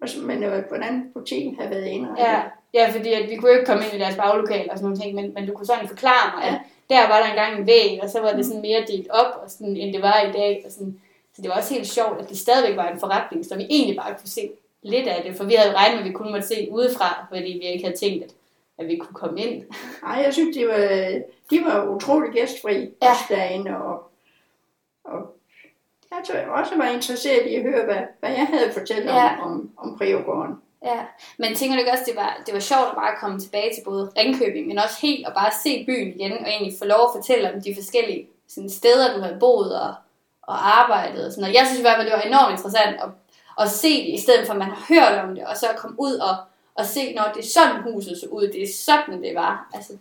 [0.00, 2.24] og så, men øh, hvordan butikken havde været indrettet.
[2.24, 2.42] Ja,
[2.74, 5.00] ja, fordi at vi kunne jo ikke komme ind i deres baglokale og sådan nogle
[5.00, 6.58] ting, men, men du kunne sådan forklare mig, at
[6.90, 9.50] der var der engang en væg, og så var det sådan mere delt op, og
[9.50, 10.62] sådan, end det var i dag.
[10.66, 11.00] Og sådan.
[11.34, 13.96] Så det var også helt sjovt, at det stadigvæk var en forretning, så vi egentlig
[13.96, 14.50] bare kunne se
[14.82, 17.26] lidt af det, for vi havde jo regnet med, at vi kun måtte se udefra,
[17.28, 18.30] fordi vi ikke havde tænkt, at,
[18.78, 19.64] at vi kunne komme ind.
[20.02, 20.78] Nej, jeg synes, de var,
[21.50, 23.12] de var utrolig gæstfri Ja.
[23.28, 24.10] derinde, og,
[25.04, 25.36] og
[26.10, 29.16] jeg tror jeg også var interesseret i at høre, hvad, hvad jeg havde fortalt om,
[29.16, 29.42] Ja.
[29.44, 30.54] om, om Priogården.
[30.84, 31.00] Ja,
[31.38, 33.82] men tænker du ikke også, det var, det var sjovt at bare komme tilbage til
[33.84, 37.14] både Ringkøbing, men også helt at bare se byen igen, og egentlig få lov at
[37.16, 39.94] fortælle om de forskellige sådan, steder, du havde boet og,
[40.42, 41.54] og arbejdet og sådan noget.
[41.54, 43.08] Jeg synes i hvert fald, det var enormt interessant at,
[43.62, 45.76] at se det, i stedet for at man har hørt om det, og så at
[45.76, 46.36] komme ud og,
[46.74, 49.70] og se, når det er sådan huset så ud, det er sådan det var.
[49.74, 49.92] Altså,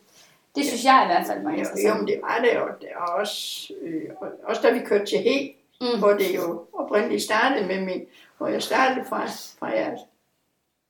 [0.55, 1.97] det synes jeg i hvert fald var Jo, jo, interessant.
[1.97, 5.19] men det var det, og, det, og også, øh, og, også da vi kørte til
[5.19, 5.99] He, mm.
[5.99, 8.01] hvor det jo oprindeligt startede med min,
[8.37, 9.25] hvor jeg startede fra,
[9.59, 9.97] fra jeg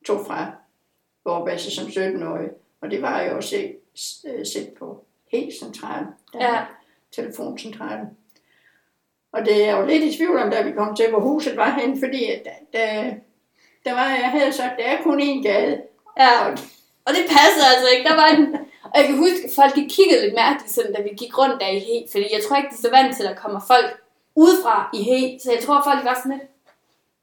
[0.05, 0.51] tog fra
[1.25, 2.49] Vorbasse som 17-årig,
[2.81, 3.73] og det var jo at se,
[4.27, 6.61] øh, på helt centralen, der Ja.
[7.11, 8.07] telefoncentralen.
[9.31, 11.69] Og det er jo lidt i tvivl om, da vi kom til, hvor huset var
[11.79, 13.15] henne, fordi at da,
[13.85, 15.81] der var, jeg havde sagt, der er kun én gade.
[16.19, 16.51] Ja, Og,
[17.05, 18.09] og det passede altså ikke.
[18.09, 21.01] Der var en, og jeg kan huske, at folk de kiggede lidt mærkeligt, sådan, da
[21.01, 23.23] vi gik rundt der i He, fordi jeg tror ikke, de er så vant til,
[23.23, 24.01] at der kommer folk
[24.35, 26.49] udefra i He, så jeg tror, folk var sådan lidt,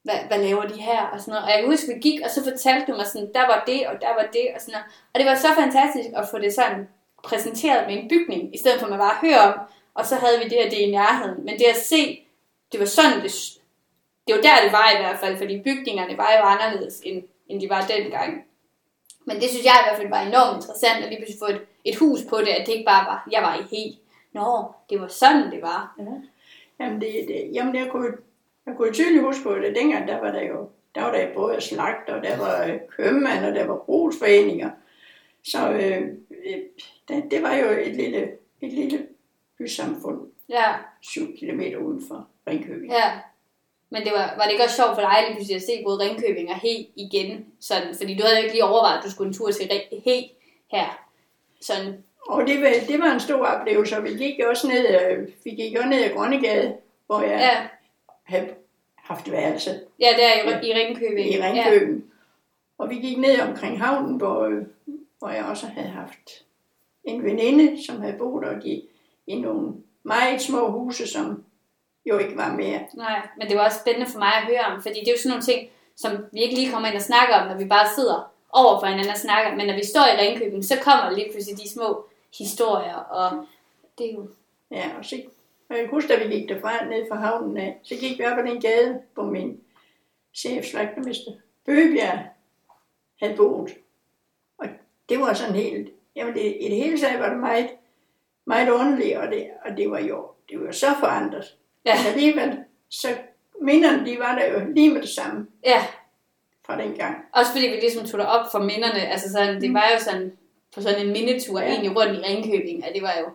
[0.03, 1.45] hvad, hvad laver de her, og sådan noget.
[1.45, 3.87] Og jeg kan huske, vi gik, og så fortalte du mig sådan, der var det,
[3.87, 4.87] og der var det, og sådan noget.
[5.13, 6.89] Og det var så fantastisk at få det sådan
[7.25, 9.59] præsenteret med en bygning, i stedet for at man bare hører om,
[9.95, 11.45] og så havde vi det her, det i nærheden.
[11.45, 12.27] Men det at se,
[12.73, 13.33] det var sådan, det,
[14.27, 17.61] det var der, det var i hvert fald, fordi bygningerne var jo anderledes, end, end
[17.61, 18.45] de var dengang.
[19.25, 21.61] Men det synes jeg i hvert fald var enormt interessant, at lige pludselig få et,
[21.85, 23.97] et hus på det, at det ikke bare var, jeg var i he.
[24.33, 25.95] Nå, det var sådan, det var.
[25.99, 26.05] Ja.
[26.81, 28.13] Jamen, det, det, jamen jeg, kunne,
[28.71, 29.77] jeg kunne tydeligt huske på det.
[29.77, 33.45] Dengang, der var der jo der var der både slagt, og der var øh, købmand,
[33.45, 34.71] og der var brugsforeninger.
[35.45, 36.03] Så øh,
[36.47, 36.61] øh,
[37.09, 38.31] det, det, var jo et lille,
[38.61, 39.07] et lille
[39.59, 42.93] bysamfund, Ja, 7 km uden for Ringkøbing.
[42.93, 43.13] ja.
[43.93, 45.99] Men det var, var det ikke også sjovt for dig lige pludselig at se både
[45.99, 47.47] Ringkøbing og He igen?
[47.61, 49.71] Sådan, fordi du havde jo ikke lige overvejet, at du skulle en tur til
[50.05, 50.17] He
[50.71, 51.07] her.
[51.61, 55.29] Sådan, Og det var, det var en stor oplevelse, og vi gik også ned, øh,
[55.45, 57.69] vi gik jo ned ad Grønnegade, hvor jeg ja,
[58.23, 58.55] havde
[59.11, 61.33] haft værelse ja der i, i Ringkøbing.
[61.33, 62.05] i Ringkøbing.
[62.79, 64.63] Og vi gik ned omkring havnen, hvor, øh,
[65.19, 66.45] hvor jeg også havde haft
[67.05, 68.83] en veninde, som havde boet der de,
[69.27, 71.45] i nogle meget små huse, som
[72.07, 72.81] jo ikke var mere.
[72.95, 75.19] Nej, men det var også spændende for mig at høre om, fordi det er jo
[75.19, 77.89] sådan nogle ting, som vi ikke lige kommer ind og snakker om, når vi bare
[77.95, 79.57] sidder over for hinanden og snakker.
[79.57, 82.05] Men når vi står i Ringkøbing, så kommer lige pludselig de små
[82.39, 83.47] historier, og
[83.99, 84.29] det er jo...
[84.71, 85.23] Ja, og så,
[85.71, 88.25] og jeg kan huske, da vi gik derfra ned fra havnen af, så gik vi
[88.25, 89.61] op ad den gade, hvor min
[90.35, 91.31] chef, slagtermester
[91.67, 92.19] Bøgebjerg,
[93.23, 93.71] havde boet.
[94.59, 94.67] Og
[95.09, 97.69] det var sådan helt, jamen det, i det hele taget var det meget,
[98.47, 101.57] meget underligt, og det, og det var jo, det var så forandret.
[101.85, 103.09] Ja, Men alligevel, så
[103.61, 105.87] minderne, de var der jo lige med det samme ja.
[106.67, 107.17] fra den gang.
[107.33, 109.01] Også fordi vi ligesom tog det op for minderne.
[109.09, 110.37] Altså sådan, det var jo sådan
[110.75, 111.67] på sådan en mindetur Ja.
[111.67, 111.73] ja.
[111.73, 113.27] egentlig rundt i Ringkøbing, og det var jo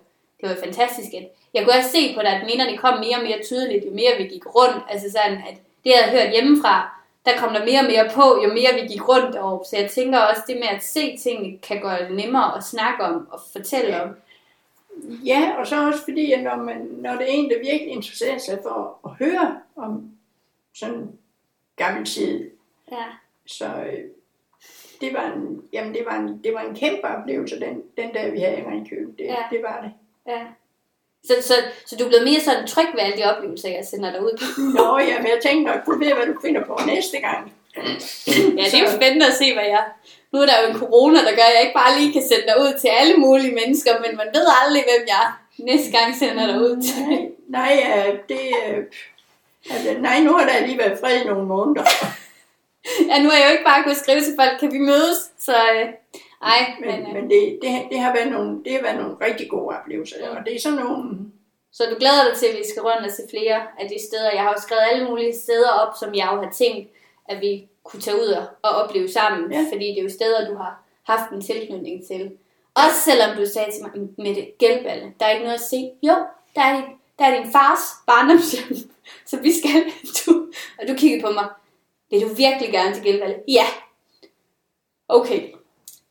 [0.41, 1.13] det var fantastisk.
[1.13, 3.91] At jeg kunne også se på det, at minderne kom mere og mere tydeligt, jo
[3.91, 4.83] mere vi gik rundt.
[4.89, 6.91] Altså sådan, at det jeg havde hørt hjemmefra,
[7.25, 9.65] der kom der mere og mere på, jo mere vi gik rundt deroppe.
[9.69, 13.03] Så jeg tænker også, det med at se tingene kan gøre det nemmere at snakke
[13.03, 14.01] om og fortælle Ja.
[14.03, 14.09] om.
[15.25, 18.37] Ja, og så også fordi, at når, man, når det er en, der virkelig interesserer
[18.37, 20.11] sig for at høre om
[20.73, 21.07] sådan
[21.75, 22.51] gammel tid,
[22.91, 23.03] Ja.
[23.45, 23.99] så øh,
[25.01, 28.33] det var en, jamen det var en, det var en kæmpe oplevelse, den, den dag
[28.33, 29.17] vi havde i Ringkøbing.
[29.17, 29.35] Det, Ja.
[29.51, 29.91] det var det.
[30.27, 30.41] Ja.
[31.27, 31.53] Så, så,
[31.85, 34.33] så du er blevet mere sådan tryg ved alle de oplevelser, jeg sender dig ud.
[34.77, 37.53] Nå, ja, men jeg tænkte nok, du ved, hvad du finder på næste gang.
[38.57, 39.85] Ja, det er jo spændende at se, hvad jeg...
[40.31, 42.45] Nu er der jo en corona, der gør, at jeg ikke bare lige kan sende
[42.47, 45.25] dig ud til alle mulige mennesker, men man ved aldrig, hvem jeg
[45.57, 47.03] næste gang sender dig ud til.
[47.47, 48.83] Nej, nej, det, øh,
[49.69, 51.85] altså, nej, nu har der lige været fred i nogle måneder.
[53.09, 55.19] ja, nu har jeg jo ikke bare kunnet skrive til folk, kan vi mødes?
[55.39, 55.87] Så øh,
[56.41, 59.15] ej, Men, men, øh, men det, det, det, har været nogle, det har været nogle
[59.21, 61.19] rigtig gode oplevelser, og det er sådan nogle...
[61.71, 64.31] Så du glæder dig til, at vi skal rundt og se flere af de steder.
[64.31, 66.89] Jeg har jo skrevet alle mulige steder op, som jeg jo har tænkt,
[67.29, 68.27] at vi kunne tage ud
[68.63, 69.51] og- opleve sammen.
[69.51, 69.65] Ja.
[69.71, 72.31] Fordi det er jo steder, du har haft en tilknytning til.
[72.75, 75.91] Også selvom du sagde til mig, med det gældballe, der er ikke noget at se.
[76.03, 76.15] Jo,
[76.55, 76.85] der er, din,
[77.19, 78.77] der er din fars barndomshjem,
[79.29, 79.83] så vi skal.
[80.25, 80.47] Du,
[80.81, 81.47] og du kiggede på mig.
[82.11, 83.35] Vil du virkelig gerne til gældballe?
[83.47, 83.65] Ja.
[85.07, 85.49] Okay.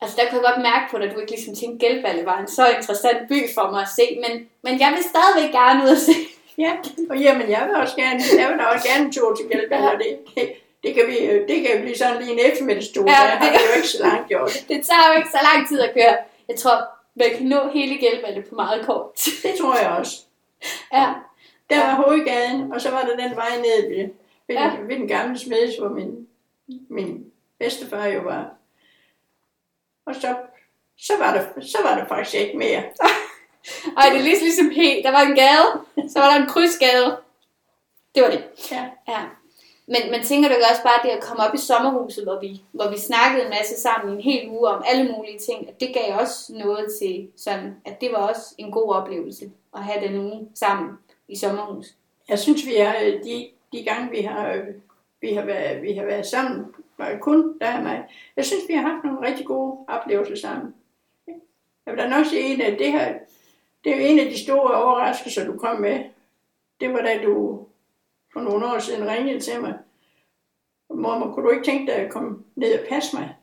[0.01, 2.37] Altså der kunne jeg godt mærke på dig, at du ikke ligesom tænkte, Gældballe var
[2.39, 5.89] en så interessant by for mig at se, men, men jeg vil stadigvæk gerne ud
[5.89, 6.11] og se.
[6.57, 6.71] Ja,
[7.09, 9.97] og jamen, jeg vil også gerne, jeg vil også gerne en tur til Gælbæk, og
[10.03, 10.53] det, det,
[10.83, 11.15] det, kan vi,
[11.53, 14.27] det kan blive sådan lige en eftermiddagstur, Ja, har det- vi jo ikke så langt
[14.27, 14.51] gjort.
[14.71, 16.15] Det tager jo ikke så lang tid at køre.
[16.49, 16.77] Jeg tror,
[17.15, 19.05] man kan nå hele Gældballe på meget kort.
[19.43, 20.15] Det tror jeg også.
[20.93, 21.13] Ja,
[21.69, 24.09] Der var hovedgaden, og så var der den vej ned ved,
[24.47, 24.71] ved, Ja.
[24.87, 26.27] ved den gamle smedes, hvor min,
[26.89, 27.25] min
[27.59, 28.54] bedstefar jo var.
[30.05, 30.35] Og så,
[30.97, 32.83] så, var der, så var der faktisk ikke mere.
[33.97, 35.05] Ej, det er lige ligesom helt.
[35.05, 35.69] Der var en gade,
[36.09, 37.17] så var der en krydsgade.
[38.15, 38.43] Det var det.
[38.71, 38.85] Ja.
[39.07, 39.21] Ja.
[39.87, 42.61] Men, men tænker du ikke også bare det at komme op i sommerhuset, hvor vi,
[42.71, 45.79] hvor vi snakkede en masse sammen i en hel uge om alle mulige ting, at
[45.79, 50.07] det gav også noget til sådan, at det var også en god oplevelse at have
[50.07, 50.89] den uge sammen
[51.27, 51.85] i sommerhus.
[52.29, 54.61] Jeg synes, vi har, de, de gange, vi har,
[55.21, 56.65] vi, har været, vi har været sammen,
[56.97, 58.03] var det kun der og mig.
[58.35, 60.75] Jeg synes, vi har haft nogle rigtig gode oplevelser sammen.
[61.85, 63.13] Jeg vil da nok sige, en af det her,
[63.83, 66.03] det er jo en af de store overraskelser, du kom med.
[66.79, 67.65] Det var da du
[68.33, 69.73] for nogle år siden ringede til mig.
[70.89, 73.35] Mormor, kunne du ikke tænke dig at komme ned og passe mig?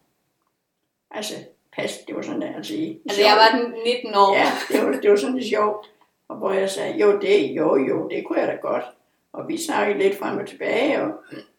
[1.10, 1.34] Altså,
[1.72, 4.34] pas, det var sådan der, altså i Altså, jeg var den 19 år.
[4.34, 5.90] Ja, det var, det var sådan lidt sjovt.
[6.28, 8.84] Og hvor jeg sagde, jo, det, jo, jo, det kunne jeg da godt.
[9.32, 11.10] Og vi snakkede lidt frem og tilbage, og,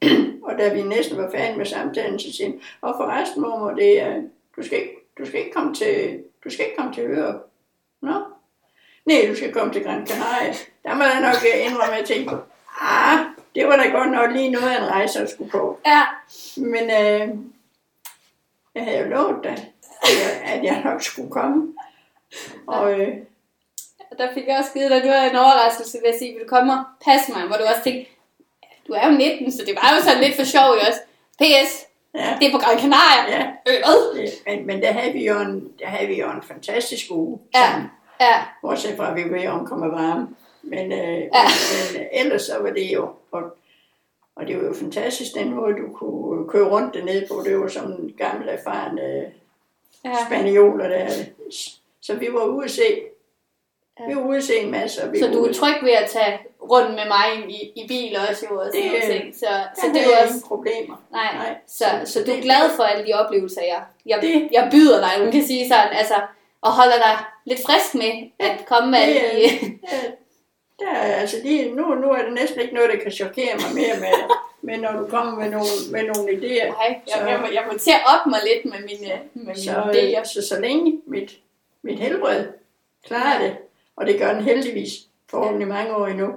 [0.48, 4.02] og da vi næsten var færdige med samtalen, så siger han, og forresten, mormor, det
[4.02, 4.22] er,
[4.56, 7.40] du skal ikke, du skal ikke komme til, du skal ikke komme til Øre.
[8.02, 8.14] Nå?
[9.06, 10.54] Nej, du skal komme til Gran Canaria.
[10.84, 12.36] Der må jeg nok øh, indrømme, at jeg tænkte,
[12.82, 13.20] ah,
[13.56, 15.80] det var da godt nok lige noget af en rejse, at skulle på.
[15.86, 16.02] Ja.
[16.58, 17.38] Men øh,
[18.76, 21.74] jeg havde jo lovet dig, at jeg, at jeg nok skulle komme.
[22.68, 23.18] Og øh,
[24.14, 26.42] Og der fik jeg også givet dig, du havde en overraskelse ved at sige, vil
[26.44, 27.42] du komme og passe mig?
[27.48, 28.12] Hvor du også tænkte,
[28.88, 31.02] du er jo 19, så det var jo sådan lidt for sjov ikke også.
[31.42, 31.72] PS,
[32.16, 33.24] ja, det er på Gran Canaria.
[33.40, 34.02] ja, Øret.
[34.16, 37.40] det, men, men der havde vi jo en, der havde vi jo en fantastisk uge
[37.56, 37.68] Ja.
[38.22, 40.28] Ja, Bortset fra, at vi var om kommer varme.
[40.62, 41.24] Men, øh, Ja.
[41.34, 41.48] ja.
[41.94, 43.42] men øh, ellers så var det jo, og,
[44.36, 47.42] og det var jo fantastisk, den måde du kunne køre rundt dernede på.
[47.46, 49.24] Det var som en gammel erfaren øh,
[50.06, 50.16] ja.
[50.26, 51.10] spanioler der.
[52.02, 53.02] Så vi var ude at se.
[54.08, 55.04] Vi var ude se en masse.
[55.04, 58.18] Og vi Så du er tryg ved at tage rundt med mig i, i bil
[58.30, 59.36] også, jo, og sådan Det, ting.
[59.36, 59.40] Så,
[59.76, 60.34] så Så det er jo er også...
[60.34, 60.96] ingen problemer.
[61.12, 61.56] Nej, Nej.
[61.68, 65.24] så, så du er glad for alle de oplevelser, jeg, jeg, Det- jeg byder dig,
[65.24, 66.14] man kan sige sådan, altså,
[66.62, 69.80] og holder dig lidt frisk med at komme med alle Det de...
[69.92, 69.98] Ja,
[70.80, 73.76] der, er- altså lige, nu, nu er det næsten ikke noget, der kan chokere mig
[73.76, 76.68] mere med, med når du kommer med nogle, med nogle idéer.
[76.68, 79.44] Nej, jeg, Så- jeg, må, jeg må til at op mig lidt med mine, med
[79.46, 80.24] mine Så, idéer.
[80.34, 81.38] så, så længe mit,
[81.82, 82.46] mit helbred
[83.08, 83.58] klarer det,
[83.96, 84.92] og det gør den heldigvis
[85.30, 86.28] forhåbentlig mange år endnu.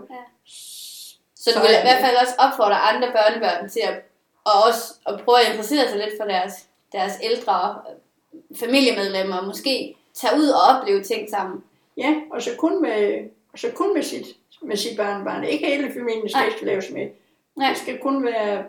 [1.37, 4.03] Så du så vil er i hvert fald også opfordre andre børnebørn til at,
[4.45, 6.53] og også at prøve at interessere sig lidt for deres,
[6.93, 11.65] deres ældre øh, familiemedlemmer, og måske tage ud og opleve ting sammen.
[11.97, 14.27] Ja, og så kun med, og så kun med sit,
[14.63, 15.45] med sit barnbarn.
[15.45, 17.09] Ikke hele familien skal ikke laves med.
[17.57, 17.69] Nej.
[17.69, 18.65] Det skal kun være,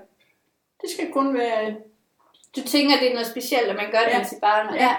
[0.82, 1.76] det skal kun være,
[2.56, 4.18] Du tænker, det er noget specielt, at man gør det Ja.
[4.18, 4.76] med sit barn.
[4.76, 4.96] Ja.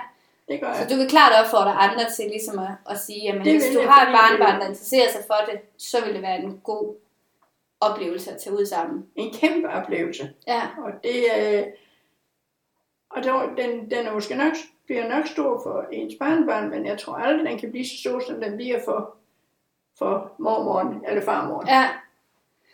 [0.48, 0.90] Det gør Så jeg.
[0.90, 4.06] du vil klart opfordre andre til ligesom at, at sige, at Det hvis du har
[4.06, 6.94] et barnbarn, det- der interesserer sig for det, så vil det være en god
[7.80, 9.06] oplevelse at tage ud sammen.
[9.16, 10.30] En kæmpe oplevelse.
[10.46, 11.64] Ja, Og det er,
[13.10, 14.52] og der, den, den er måske nok,
[14.86, 18.20] bliver nok stor for ens barnbarn, men jeg tror aldrig, den kan blive så stor,
[18.26, 19.14] som den bliver for,
[19.98, 21.68] for mormoren eller farmoren.
[21.68, 21.88] ja.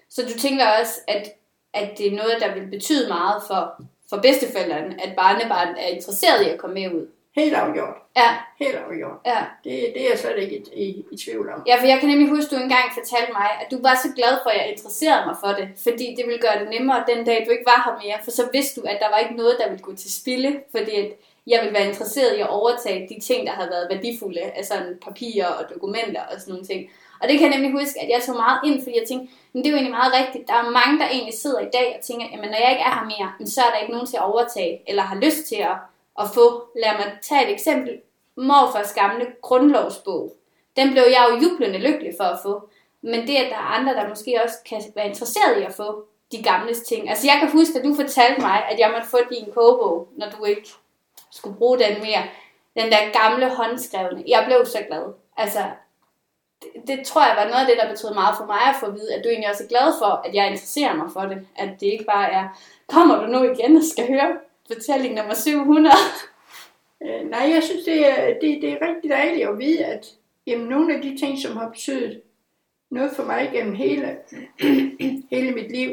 [0.08, 1.32] Så du tænker også, at,
[1.72, 6.46] at det er noget, der vil betyde meget for, for bedsteforældrene, at barnebarnet er interesseret
[6.46, 7.06] i at komme med ud.
[7.36, 7.96] Helt afgjort.
[8.16, 9.18] Ja, Helt afgjort.
[9.26, 9.40] ja.
[9.64, 11.62] Det, det er jeg slet ikke i, i, i tvivl om.
[11.66, 14.08] Ja, for jeg kan nemlig huske, at du engang fortalte mig, at du var så
[14.18, 17.20] glad for, at jeg interesserede mig for det, fordi det ville gøre det nemmere den
[17.26, 19.54] dag, du ikke var her mere, for så vidste du, at der var ikke noget,
[19.60, 21.10] der ville gå til spilde, fordi at
[21.46, 25.46] jeg ville være interesseret i at overtage de ting, der havde været værdifulde sådan papirer
[25.46, 26.80] og dokumenter og sådan nogle ting.
[27.20, 29.58] Og det kan jeg nemlig huske, at jeg tog meget ind, fordi jeg tænkte, men
[29.62, 30.48] det er jo egentlig meget rigtigt.
[30.48, 32.94] Der er mange, der egentlig sidder i dag og tænker, jamen når jeg ikke er
[32.98, 35.76] her mere, så er der ikke nogen til at overtage, eller har lyst til at,
[36.18, 36.68] at få.
[36.82, 38.00] Lad mig tage et eksempel.
[38.36, 40.36] Morfars gamle grundlovsbog.
[40.76, 42.68] Den blev jeg jo jublende lykkelig for at få.
[43.02, 46.04] Men det, at der er andre, der måske også kan være interesseret i at få
[46.32, 47.10] de gamle ting.
[47.10, 50.26] Altså jeg kan huske, at du fortalte mig, at jeg måtte få din kogebog, når
[50.30, 50.68] du ikke
[51.30, 52.22] skulle bruge den mere.
[52.76, 54.24] Den der gamle håndskrevne.
[54.26, 55.12] Jeg blev så glad.
[55.36, 55.62] Altså,
[56.62, 58.86] det, det tror jeg var noget af det, der betød meget for mig at få
[58.86, 61.46] at vide, at du egentlig også er glad for, at jeg interesserer mig for det.
[61.56, 62.48] At det ikke bare er,
[62.88, 64.36] kommer du nu igen og skal høre
[64.72, 65.94] fortælling nummer 700?
[67.02, 70.06] Øh, nej, jeg synes, det er, det, det er rigtig dejligt at vide, at
[70.46, 72.22] jamen, nogle af de ting, som har betydet
[72.90, 74.16] noget for mig gennem hele,
[75.32, 75.92] hele mit liv,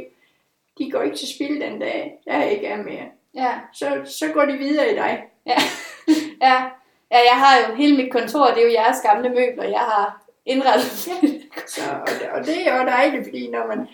[0.78, 3.06] de går ikke til spil den dag, jeg ikke er mere.
[3.36, 5.24] Ja, Så, så går de videre i dig.
[5.48, 5.56] ja.
[6.42, 6.64] ja.
[7.12, 10.24] Ja, jeg har jo hele mit kontor, det er jo jeres gamle møbler, jeg har
[10.46, 10.92] indrettet.
[11.68, 13.88] Så, og, det- og det er jo dejligt, fordi når man,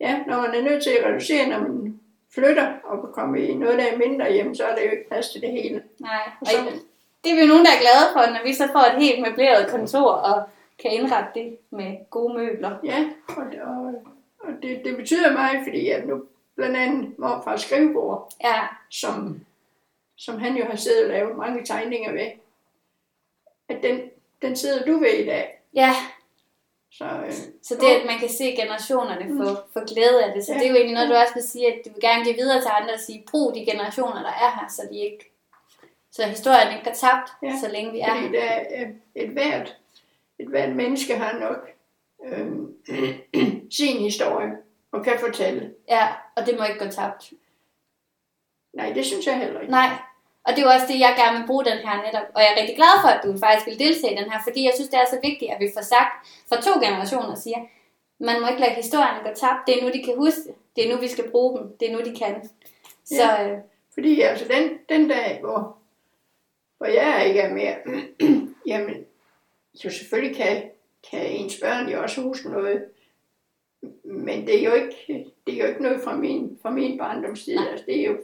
[0.00, 2.00] ja, når man er nødt til at reducere, når man
[2.34, 5.28] flytter og kommer i noget, der er mindre hjem, så er det jo ikke plads
[5.30, 5.82] til det hele.
[5.98, 6.80] Nej, og Så-
[7.24, 9.22] det er vi jo nogen, der er glade for, når vi så får et helt
[9.28, 10.42] møbleret kontor og
[10.82, 12.76] kan indrette det med gode møbler.
[12.84, 13.94] Ja, og, og,
[14.40, 16.22] og det, det betyder meget, fordi jeg nu
[16.56, 19.40] blandt andet morfar skrivebord, Ja, som,
[20.16, 22.26] som han jo har siddet og lavet mange tegninger ved,
[23.68, 24.00] at den,
[24.42, 25.60] den sidder du ved i dag.
[25.74, 25.90] ja
[26.92, 30.44] Så, øh, så det, at man kan se generationerne få, få glæde af det.
[30.44, 30.58] Så Ja.
[30.58, 32.60] det er jo egentlig noget, du også vil sige, at du vil gerne give videre
[32.60, 35.26] til andre og sige, brug de generationer, der er her, så de ikke
[36.12, 38.32] så historien ikke går tabt, Ja, så længe vi er fordi her.
[38.32, 39.76] der er et hvert,
[40.38, 41.70] et hvert menneske har nok
[42.24, 42.48] øh,
[43.78, 44.50] sin historie
[44.92, 45.74] og kan fortælle.
[45.88, 47.32] Ja, og det må ikke gå tabt.
[48.74, 49.70] Nej, det synes jeg heller ikke.
[49.72, 49.88] Nej,
[50.50, 52.26] og det er jo også det, jeg gerne vil bruge den her netop.
[52.34, 54.60] Og jeg er rigtig glad for, at du faktisk vil deltage i den her, fordi
[54.64, 56.12] jeg synes, det er så vigtigt, at vi får sagt
[56.48, 57.60] fra to generationer siger,
[58.28, 59.60] man må ikke lade historien gå tabt.
[59.66, 60.54] Det er nu, de kan huske det.
[60.74, 61.64] Det er nu, vi skal bruge dem.
[61.80, 62.34] Det er nu, de kan.
[63.04, 63.58] Så øh,
[63.94, 65.76] Fordi altså den, den dag, hvor,
[66.78, 67.76] hvor jeg ikke er mere,
[68.70, 68.96] jamen,
[69.84, 70.62] jo selvfølgelig kan,
[71.10, 72.84] kan ens børn jo også huske noget,
[74.04, 74.96] men det er jo ikke,
[75.46, 77.58] det er jo ikke noget fra min, fra min barndomstid.
[77.70, 78.16] Altså, det er jo,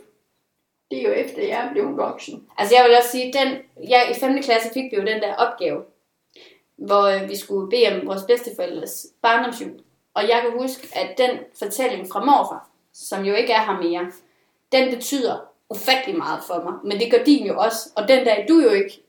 [0.90, 2.48] det er jo efter, jeg er blevet voksen.
[2.58, 3.48] altså jeg vil også sige, den,
[3.88, 4.42] jeg, i 5.
[4.42, 5.82] klasse fik vi jo den der opgave,
[6.76, 9.80] hvor øh, vi skulle bede om vores bedsteforældres barndomshjul.
[10.14, 14.12] Og jeg kan huske, at den fortælling fra morfar, som jo ikke er her mere,
[14.72, 15.36] den betyder
[15.70, 16.74] ufattelig meget for mig.
[16.84, 17.90] Men det gør din jo også.
[17.96, 19.02] Og den dag, du jo ikke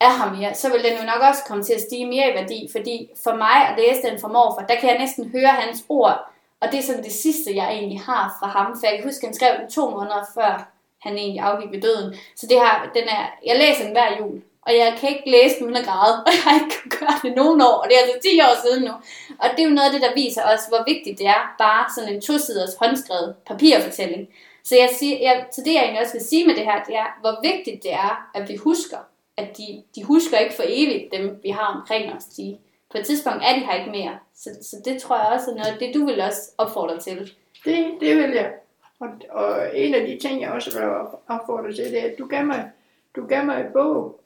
[0.00, 2.34] er her mere, så vil den jo nok også komme til at stige mere i
[2.34, 2.68] værdi.
[2.72, 6.30] Fordi for mig at læse den fra morfar, der kan jeg næsten høre hans ord.
[6.60, 8.76] Og det er sådan det sidste, jeg egentlig har fra ham.
[8.76, 11.80] For jeg kan huske, at han skrev den to måneder før han egentlig afgik ved
[11.80, 12.14] døden.
[12.36, 14.42] Så det her, den er, jeg læser den hver jul.
[14.66, 16.16] Og jeg kan ikke læse den uden at græde.
[16.26, 17.76] Og jeg har ikke kunnet gøre det nogen år.
[17.82, 18.94] Og det er altså 10 år siden nu.
[19.42, 21.42] Og det er jo noget af det, der viser os, hvor vigtigt det er.
[21.58, 24.28] Bare sådan en tosiders håndskrevet papirfortælling.
[24.64, 26.96] Så, jeg siger, jeg, så det jeg egentlig også vil sige med det her, det
[26.96, 28.98] er, hvor vigtigt det er, at vi husker,
[29.36, 32.24] at de, de husker ikke for evigt dem, vi har omkring os.
[32.24, 32.58] De,
[32.90, 34.18] på et tidspunkt er de her ikke mere.
[34.34, 37.32] Så, så det tror jeg også er noget det, du vil også opfordre til.
[37.64, 38.52] Det, det vil jeg.
[39.00, 40.88] Og, og en af de ting, jeg også vil
[41.28, 42.70] opfordre til, det er, at du gav mig,
[43.16, 44.20] du gav mig et bog.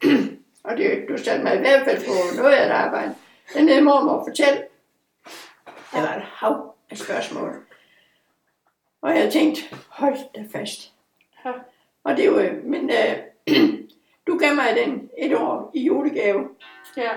[0.64, 3.14] og det, du satte mig i hvert fald på noget af et arbejde.
[3.54, 4.64] Den hedder Mormor Fortæl.
[5.92, 7.56] Der var et hav af spørgsmål.
[9.02, 10.92] Og jeg tænkte, hold da fast.
[11.44, 11.52] Ja.
[12.04, 13.16] Og det var, men øh,
[14.26, 16.48] du gav mig den et år i julegave.
[16.96, 17.10] Ja.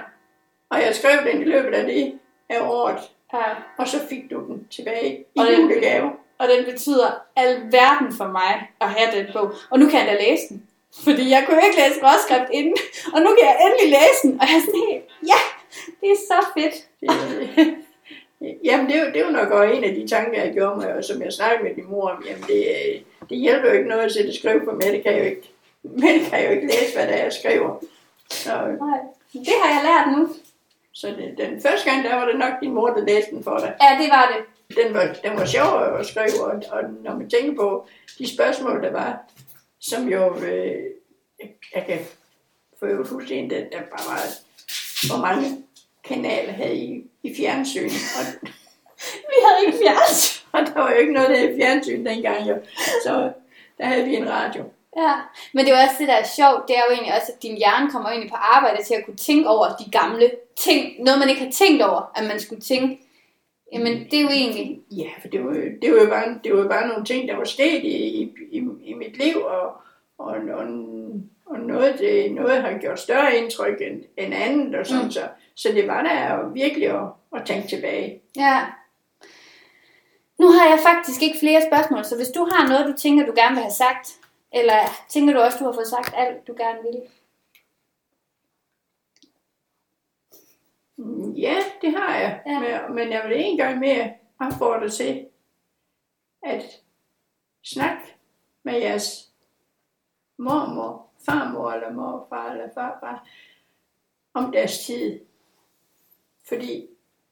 [0.69, 2.99] Og jeg skrev den i løbet af det af året.
[3.34, 3.43] ja.
[3.78, 6.12] Og så fik du den tilbage i Og julegave.
[6.43, 8.51] Og den betyder alverden for mig
[8.82, 9.51] at have den bog.
[9.71, 10.63] Og nu kan jeg da læse den.
[11.03, 12.75] Fordi jeg kunne ikke læse rådskrift inden.
[13.13, 14.34] Og nu kan jeg endelig læse den.
[14.41, 15.39] Og jeg er sådan helt, ja,
[16.01, 16.75] det er så fedt.
[18.67, 20.75] Jamen, det er, jo, det er jo nok også en af de tanker, jeg gjorde
[20.75, 22.23] mig, og som jeg snakkede med din mor om.
[22.27, 25.17] Jamen, det, øh, det hjælper jo ikke noget at sætte og skrive på Mette kan
[25.17, 25.49] jo ikke,
[25.84, 27.79] Mette kan jo ikke læse, hvad det er, jeg skriver.
[28.29, 28.99] Så, Nej,
[29.34, 30.29] det har jeg lært nu.
[30.93, 33.58] så det, den første gang, der var det nok din mor, der læste den for
[33.58, 33.73] dig.
[33.82, 34.45] Ja, det var det.
[34.69, 38.84] Den var, den var sjov at skrive, og, og når man tænker på de spørgsmål,
[38.84, 39.19] der var,
[39.80, 40.84] som jo, øh,
[41.76, 41.99] jeg kan
[42.80, 44.21] få jo fuldstændig, der, der bare var,
[45.08, 45.63] hvor mange
[46.04, 48.49] kanaler havde I, i fjernsyn, og
[49.30, 50.39] Vi havde ikke fjernsyn.
[50.54, 52.56] Og der var jo ikke noget, der hed fjernsyn dengang jo.
[53.04, 53.32] Så
[53.78, 54.63] der havde vi en radio.
[54.97, 55.13] Ja,
[55.54, 56.67] men det er også det, der er sjovt.
[56.67, 59.17] Det er jo egentlig også, at din hjerne kommer egentlig på arbejde til at kunne
[59.17, 61.04] tænke over de gamle ting.
[61.04, 62.99] Noget, man ikke har tænkt over, at man skulle tænke.
[63.74, 64.82] Jamen, det er jo egentlig...
[64.91, 67.43] Ja, for det var, det var jo bare, det var bare nogle ting, der var
[67.43, 69.74] sket i, i, i, i mit liv, og,
[70.17, 70.65] og, og,
[71.45, 75.11] og noget, det, noget har gjort større indtryk end, end andet, og sådan, Mm.
[75.11, 75.21] så,
[75.55, 78.21] så det var der virkelig at, at tænke tilbage.
[78.38, 78.61] Ja.
[80.39, 83.34] Nu har jeg faktisk ikke flere spørgsmål, så hvis du har noget, du tænker, du
[83.36, 84.07] gerne vil have sagt,
[84.53, 87.01] eller tænker du også, du har fået sagt alt, du gerne vil?
[91.36, 92.41] Ja, det har jeg.
[92.45, 92.60] Ja.
[92.60, 95.28] Men, men jeg vil en gang mere opfordre til,
[96.43, 96.82] at
[97.64, 98.04] snakke
[98.64, 99.32] med jeres
[100.38, 103.28] mormor, farmor eller morfar eller farfar
[104.34, 105.20] om deres tid.
[106.47, 106.88] Fordi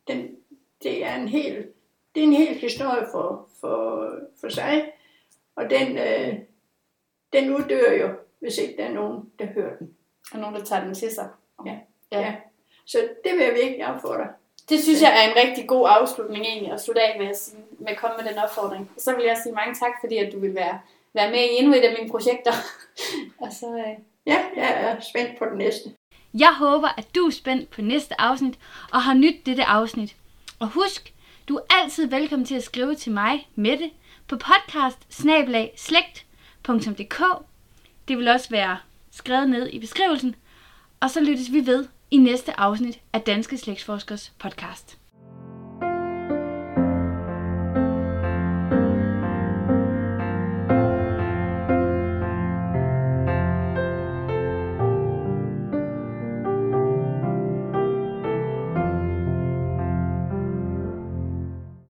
[0.08, 0.36] den,
[0.84, 1.68] det er en hel,
[2.16, 4.10] det er en hel historie for, for,
[4.42, 4.92] for sig,
[5.56, 6.40] og den, øh,
[7.34, 9.96] den uddør jo, hvis ikke der er nogen, der hører den.
[10.34, 11.30] Og nogen, der tager den til sig.
[11.66, 11.80] Ja.
[12.12, 12.20] ja.
[12.20, 12.36] Ja.
[12.86, 14.28] Så det vil jeg virkelig opfordre.
[14.70, 17.64] Det synes jeg er en rigtig god afslutning egentlig, at slutte af med at, sige,
[17.80, 18.92] med at komme med den opfordring.
[18.98, 20.80] Så vil jeg sige mange tak, fordi at du vil være,
[21.14, 22.54] være med i endnu et af mine projekter.
[23.44, 25.90] og så, øh, Ja, jeg er spændt på den næste.
[26.34, 28.60] Jeg håber, at du er spændt på næste afsnit
[28.92, 30.16] og har nyt dette afsnit.
[30.60, 31.14] Og husk,
[31.48, 33.92] du er altid velkommen til at skrive til mig, Mette,
[34.28, 35.20] på podcast
[38.08, 38.78] Det vil også være
[39.12, 40.36] skrevet ned i beskrivelsen.
[41.00, 45.01] Og så lyttes vi ved i næste afsnit af Danske Slægtsforskers podcast.